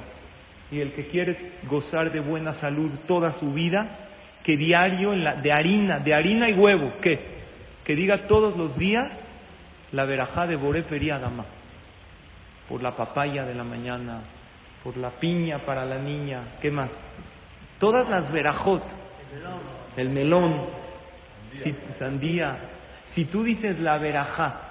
Y 0.70 0.80
el 0.80 0.92
que 0.92 1.08
quiere 1.08 1.52
gozar 1.68 2.12
de 2.12 2.20
buena 2.20 2.54
salud 2.60 2.90
toda 3.06 3.38
su 3.40 3.52
vida, 3.52 4.09
que 4.50 4.56
diario 4.56 5.12
en 5.12 5.22
la, 5.22 5.36
de 5.36 5.52
harina, 5.52 6.00
de 6.00 6.12
harina 6.12 6.50
y 6.50 6.54
huevo, 6.54 6.94
¿qué? 7.00 7.20
Que 7.84 7.94
diga 7.94 8.26
todos 8.26 8.56
los 8.56 8.76
días 8.76 9.08
la 9.92 10.04
verajá 10.06 10.48
de 10.48 10.56
Boré 10.56 10.82
Dama, 10.82 11.44
por 12.68 12.82
la 12.82 12.96
papaya 12.96 13.44
de 13.44 13.54
la 13.54 13.62
mañana, 13.62 14.22
por 14.82 14.96
la 14.96 15.10
piña 15.10 15.60
para 15.60 15.84
la 15.84 15.98
niña, 15.98 16.40
¿qué 16.60 16.72
más? 16.72 16.90
Todas 17.78 18.08
las 18.08 18.32
verajot, 18.32 18.82
el 19.96 20.08
melón, 20.08 20.66
el 21.64 21.76
sandía. 22.00 22.58
Si 23.14 23.26
tú 23.26 23.44
dices 23.44 23.78
la 23.78 23.98
verajá 23.98 24.62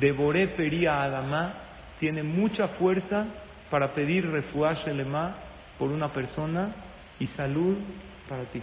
de 0.00 0.12
Boré 0.12 0.48
Adama, 0.88 1.52
tiene 2.00 2.22
mucha 2.22 2.68
fuerza 2.68 3.26
para 3.70 3.92
pedir 3.92 4.30
refuaje 4.30 4.94
lema 4.94 5.34
por 5.78 5.90
una 5.90 6.08
persona 6.08 6.70
y 7.20 7.26
salud 7.26 7.76
para 8.30 8.44
ti. 8.44 8.62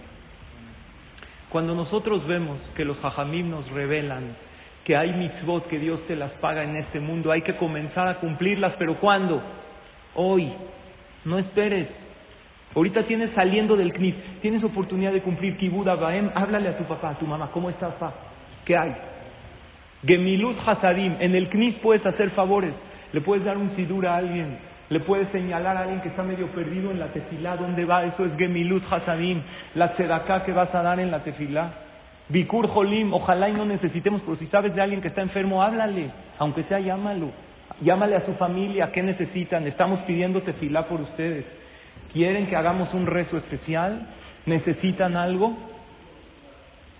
Cuando 1.54 1.72
nosotros 1.76 2.26
vemos 2.26 2.58
que 2.74 2.84
los 2.84 2.98
hajamim 3.04 3.48
nos 3.48 3.70
revelan 3.70 4.34
que 4.82 4.96
hay 4.96 5.12
mitzvot 5.12 5.68
que 5.68 5.78
Dios 5.78 6.00
te 6.08 6.16
las 6.16 6.32
paga 6.32 6.64
en 6.64 6.74
este 6.74 6.98
mundo, 6.98 7.30
hay 7.30 7.42
que 7.42 7.54
comenzar 7.54 8.08
a 8.08 8.16
cumplirlas, 8.16 8.72
pero 8.76 8.96
¿cuándo? 8.96 9.40
Hoy. 10.16 10.52
No 11.24 11.38
esperes. 11.38 11.86
Ahorita 12.74 13.04
tienes 13.04 13.30
saliendo 13.36 13.76
del 13.76 13.92
CNIF, 13.92 14.16
tienes 14.42 14.64
oportunidad 14.64 15.12
de 15.12 15.22
cumplir 15.22 15.56
Kibud 15.56 15.86
Baem, 15.86 16.32
háblale 16.34 16.70
a 16.70 16.76
tu 16.76 16.82
papá, 16.86 17.10
a 17.10 17.18
tu 17.20 17.24
mamá, 17.24 17.48
¿cómo 17.52 17.70
estás, 17.70 17.94
pa? 18.00 18.12
¿Qué 18.64 18.76
hay? 18.76 18.92
Gemilut 20.04 20.58
Hasadim, 20.66 21.14
en 21.20 21.36
el 21.36 21.50
CNIF 21.50 21.76
puedes 21.76 22.04
hacer 22.04 22.30
favores, 22.30 22.74
le 23.12 23.20
puedes 23.20 23.44
dar 23.44 23.58
un 23.58 23.76
sidur 23.76 24.08
a 24.08 24.16
alguien, 24.16 24.58
le 24.90 25.00
puedes 25.00 25.28
señalar 25.30 25.76
a 25.76 25.80
alguien 25.80 26.00
que 26.00 26.08
está 26.08 26.22
medio 26.22 26.48
perdido 26.48 26.90
en 26.90 27.00
la 27.00 27.06
tefilá, 27.08 27.56
¿dónde 27.56 27.84
va? 27.84 28.04
Eso 28.04 28.24
es 28.24 28.36
Gemilut 28.36 28.84
Hasadim, 28.90 29.40
la 29.74 29.94
tzedaká 29.94 30.44
que 30.44 30.52
vas 30.52 30.74
a 30.74 30.82
dar 30.82 31.00
en 31.00 31.10
la 31.10 31.20
tefilá. 31.20 31.72
Bikur 32.28 32.68
Jolim, 32.68 33.12
ojalá 33.12 33.48
y 33.48 33.52
no 33.52 33.64
necesitemos, 33.64 34.22
pero 34.22 34.36
si 34.36 34.46
sabes 34.46 34.74
de 34.74 34.80
alguien 34.80 35.00
que 35.00 35.08
está 35.08 35.22
enfermo, 35.22 35.62
háblale, 35.62 36.10
aunque 36.38 36.64
sea 36.64 36.80
llámalo, 36.80 37.30
llámale 37.80 38.16
a 38.16 38.26
su 38.26 38.34
familia, 38.34 38.92
¿qué 38.92 39.02
necesitan? 39.02 39.66
Estamos 39.66 40.00
pidiendo 40.00 40.42
tefilá 40.42 40.86
por 40.86 41.00
ustedes. 41.00 41.44
¿Quieren 42.12 42.46
que 42.46 42.56
hagamos 42.56 42.92
un 42.94 43.06
rezo 43.06 43.36
especial? 43.38 44.06
¿Necesitan 44.46 45.16
algo? 45.16 45.56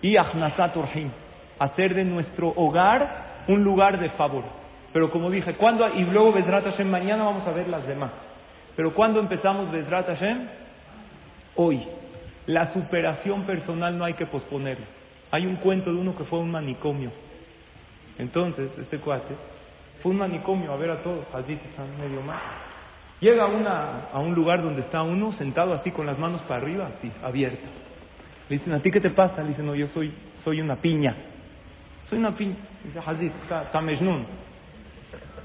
Y 0.03 0.17
Ahnasat 0.17 0.77
Urhim, 0.77 1.11
hacer 1.59 1.95
de 1.95 2.05
nuestro 2.05 2.49
hogar 2.57 3.45
un 3.49 3.63
lugar 3.63 3.99
de 4.01 4.11
favor. 4.11 4.64
Pero 4.95 5.11
como 5.11 5.29
dije, 5.29 5.55
¿cuándo? 5.55 5.89
Y 5.93 6.05
luego 6.05 6.33
Bezrat 6.33 6.65
Hashem, 6.67 6.89
mañana 6.89 7.25
vamos 7.25 7.45
a 7.49 7.51
ver 7.51 7.67
las 7.67 7.85
demás. 7.85 8.13
Pero 8.77 8.95
¿cuándo 8.95 9.19
empezamos 9.19 9.71
Bezrat 9.73 10.07
Hashem? 10.07 10.47
Hoy. 11.57 11.83
La 12.47 12.73
superación 12.73 13.43
personal 13.43 13.99
no 13.99 14.05
hay 14.05 14.15
que 14.15 14.27
posponerla. 14.27 14.87
Hay 15.33 15.47
un 15.47 15.57
cuento 15.57 15.93
de 15.93 15.99
uno 15.99 16.17
que 16.17 16.23
fue 16.23 16.39
a 16.39 16.43
un 16.43 16.53
manicomio. 16.53 17.11
Entonces, 18.21 18.71
este 18.79 18.99
cuate 18.99 19.35
fue 20.01 20.13
un 20.13 20.19
manicomio 20.19 20.73
a 20.73 20.77
ver 20.77 20.91
a 20.93 21.03
todos, 21.03 21.25
allí 21.35 21.55
están 21.55 21.99
medio 21.99 22.23
mal. 22.23 22.39
Llega 23.19 23.47
una, 23.47 24.11
a 24.13 24.21
un 24.21 24.33
lugar 24.33 24.63
donde 24.63 24.83
está 24.83 25.03
uno 25.03 25.33
sentado 25.39 25.73
así 25.75 25.91
con 25.91 26.07
las 26.07 26.21
manos 26.21 26.41
para 26.43 26.63
arriba, 26.63 26.89
así, 26.99 27.11
abiertas. 27.25 27.71
Le 28.49 28.59
dicen, 28.59 28.73
¿a 28.73 28.79
ti 28.79 28.93
qué 28.93 29.01
te 29.01 29.11
pasa? 29.11 29.43
Le 29.43 29.49
dicen, 29.49 29.67
no, 29.67 29.75
yo 29.75 29.89
soy, 29.93 30.13
soy 30.45 30.61
una 30.61 30.77
piña. 30.77 31.17
Soy 32.09 32.19
una 32.19 32.37
piña. 32.37 32.55
Dice, 32.85 33.01
Hazid, 33.05 33.33
está 33.65 33.81
Mejnun. 33.81 34.54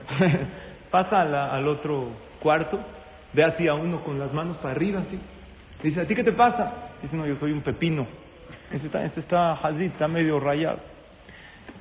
Pasa 0.91 1.21
al 1.55 1.67
otro 1.67 2.09
cuarto, 2.39 2.79
ve 3.33 3.43
así 3.43 3.67
a 3.67 3.75
uno 3.75 4.03
con 4.03 4.19
las 4.19 4.33
manos 4.33 4.57
para 4.57 4.71
arriba, 4.71 5.01
así. 5.01 5.19
Dice, 5.83 6.01
¿a 6.01 6.05
ti 6.05 6.15
qué 6.15 6.23
te 6.23 6.31
pasa? 6.31 6.73
Dice, 7.01 7.15
no, 7.15 7.25
yo 7.25 7.37
soy 7.37 7.51
un 7.51 7.61
pepino. 7.61 8.07
Este 8.71 8.87
está, 8.87 9.05
este 9.05 9.21
está 9.21 9.59
está 9.79 10.07
medio 10.07 10.39
rayado. 10.39 10.79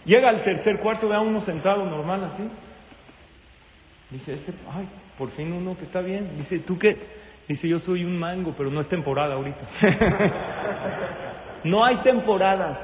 Llega 0.05 0.29
al 0.29 0.43
tercer 0.45 0.79
cuarto, 0.79 1.09
ve 1.09 1.17
a 1.17 1.21
uno 1.21 1.45
sentado 1.45 1.85
normal 1.85 2.33
así. 2.33 2.49
Dice, 4.11 4.35
este, 4.35 4.53
ay, 4.73 4.89
por 5.19 5.31
fin 5.33 5.53
uno 5.53 5.77
que 5.77 5.85
está 5.85 6.01
bien. 6.01 6.39
Dice, 6.39 6.61
¿tú 6.61 6.79
qué? 6.79 6.97
Dice, 7.49 7.69
yo 7.69 7.81
soy 7.81 8.05
un 8.05 8.19
mango, 8.19 8.55
pero 8.57 8.71
no 8.71 8.81
es 8.81 8.89
temporada 8.89 9.35
ahorita. 9.35 9.61
no 11.65 11.85
hay 11.85 11.97
temporadas 11.97 12.79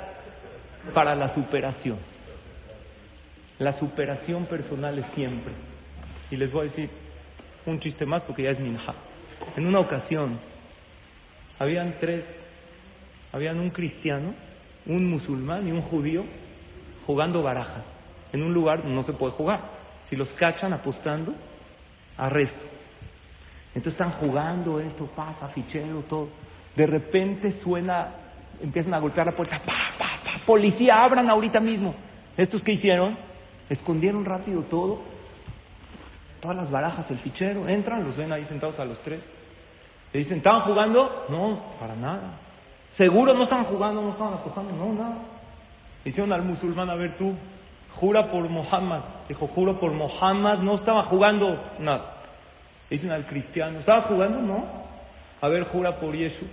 para 0.93 1.15
la 1.15 1.35
superación. 1.35 2.14
La 3.59 3.79
superación 3.79 4.47
personal 4.47 4.99
es 4.99 5.07
siempre. 5.15 5.53
Y 6.31 6.37
les 6.37 6.51
voy 6.51 6.67
a 6.67 6.71
decir 6.71 6.91
un 7.67 7.81
chiste 7.81 8.07
más 8.07 8.23
porque 8.23 8.43
ya 8.43 8.51
es 8.51 8.61
minja. 8.61 8.95
En 9.57 9.67
una 9.67 9.81
ocasión, 9.81 10.39
habían 11.59 11.95
tres, 12.01 12.25
habían 13.33 13.59
un 13.61 13.71
cristiano, 13.71 14.35
un 14.87 15.09
musulmán 15.09 15.67
y 15.69 15.73
un 15.73 15.83
judío 15.83 16.25
jugando 17.07 17.43
barajas 17.43 17.85
en 18.35 18.43
un 18.43 18.53
lugar 18.53 18.85
no 18.85 19.05
se 19.05 19.13
puede 19.13 19.33
jugar. 19.35 19.61
Si 20.11 20.17
los 20.17 20.29
cachan 20.31 20.73
apostando, 20.73 21.33
arresto. 22.19 22.65
Entonces 23.77 23.93
están 23.93 24.11
jugando, 24.19 24.81
esto 24.81 25.07
pasa, 25.15 25.49
fichero, 25.55 26.01
todo. 26.09 26.31
De 26.75 26.85
repente 26.85 27.61
suena, 27.63 28.09
empiezan 28.61 28.93
a 28.93 28.99
golpear 28.99 29.27
la 29.27 29.37
puerta, 29.37 29.61
pa, 29.61 29.73
pa, 29.97 30.21
pa, 30.25 30.45
policía, 30.45 31.05
abran 31.05 31.31
ahorita 31.31 31.61
mismo. 31.61 31.95
¿Estos 32.37 32.61
qué 32.65 32.73
hicieron? 32.73 33.17
Escondieron 33.69 34.25
rápido 34.25 34.63
todo, 34.63 35.01
todas 36.41 36.57
las 36.57 36.71
barajas, 36.71 37.11
el 37.11 37.19
fichero, 37.19 37.67
entran, 37.69 38.05
los 38.05 38.17
ven 38.17 38.33
ahí 38.33 38.45
sentados 38.47 38.79
a 38.79 38.85
los 38.85 38.99
tres. 39.03 39.21
Le 40.13 40.21
dicen, 40.21 40.39
¿estaban 40.39 40.63
jugando? 40.63 41.27
No, 41.29 41.61
para 41.81 41.97
nada. 41.97 42.39
¿Seguro 42.97 43.35
no 43.35 43.45
estaban 43.45 43.65
jugando, 43.65 44.03
no 44.03 44.11
estaban 44.11 44.35
apostando? 44.35 44.73
No, 44.77 44.93
nada. 44.93 45.17
Hicieron 46.05 46.33
al 46.33 46.43
musulmán, 46.43 46.91
a 46.91 46.95
ver 46.95 47.17
tú, 47.17 47.35
jura 47.97 48.31
por 48.31 48.49
Mohammed. 48.49 49.01
Dijo, 49.29 49.47
juro 49.49 49.81
por 49.81 49.93
Mohammed, 49.93 50.59
no 50.59 50.77
estaba 50.77 51.05
jugando 51.05 51.59
nada. 51.81 52.15
Dicen 52.91 53.11
al 53.11 53.27
cristiano, 53.27 53.81
¿estaba 53.81 54.03
jugando? 54.03 54.41
No. 54.41 54.65
A 55.41 55.49
ver, 55.49 55.65
jura 55.65 55.97
por 55.97 56.15
Yeshu. 56.15 56.47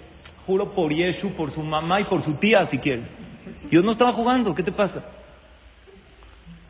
Juro 0.47 0.71
por 0.71 0.91
Yeshu, 0.91 1.33
por 1.33 1.53
su 1.53 1.61
mamá 1.61 2.01
y 2.01 2.05
por 2.05 2.23
su 2.23 2.33
tía, 2.35 2.67
si 2.71 2.77
quieres. 2.79 3.05
Yo 3.69 3.81
no 3.81 3.91
estaba 3.91 4.13
jugando, 4.13 4.55
¿qué 4.55 4.63
te 4.63 4.71
pasa? 4.71 5.03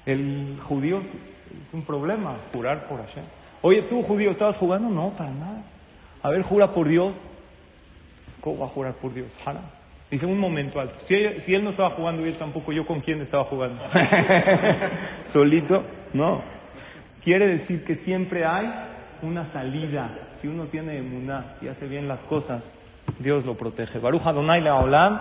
El 0.06 0.58
judío 0.68 1.00
es 1.00 1.74
un 1.74 1.84
problema, 1.84 2.36
jurar 2.54 2.88
por 2.88 3.06
Hashem. 3.06 3.24
Oye, 3.62 3.84
tú 3.84 4.02
judío, 4.04 4.32
¿estabas 4.32 4.58
jugando? 4.58 4.90
No, 4.90 5.10
para 5.12 5.30
nada. 5.30 5.64
A 6.24 6.30
ver, 6.30 6.42
jura 6.44 6.74
por 6.74 6.88
Dios. 6.88 7.14
¿Cómo 8.42 8.60
va 8.60 8.66
a 8.66 8.70
jurar 8.70 8.94
por 8.94 9.14
Dios? 9.14 9.28
Jara. 9.46 9.62
Dice 10.10 10.26
un 10.26 10.40
momento 10.40 10.80
alto. 10.80 10.96
Si, 11.08 11.16
si 11.46 11.54
él 11.54 11.64
no 11.64 11.70
estaba 11.70 11.92
jugando 11.92 12.26
y 12.26 12.30
él 12.30 12.38
tampoco, 12.38 12.72
¿yo 12.74 12.86
con 12.86 13.02
quién 13.02 13.22
estaba 13.22 13.46
jugando? 13.46 13.82
¿Solito? 15.34 15.84
No. 16.14 16.42
Quiere 17.24 17.48
decir 17.48 17.86
que 17.86 17.98
siempre 17.98 18.44
hay 18.46 18.70
una 19.22 19.52
salida. 19.54 20.10
Si 20.42 20.48
uno 20.48 20.66
tiene 20.66 20.98
emuná 20.98 21.56
y 21.62 21.68
hace 21.68 21.88
bien 21.88 22.08
las 22.08 22.20
cosas, 22.22 22.64
Dios 23.20 23.46
lo 23.46 23.56
protege. 23.56 24.00
Baruja 24.00 24.34
Donai 24.34 24.68
Olam. 24.68 25.20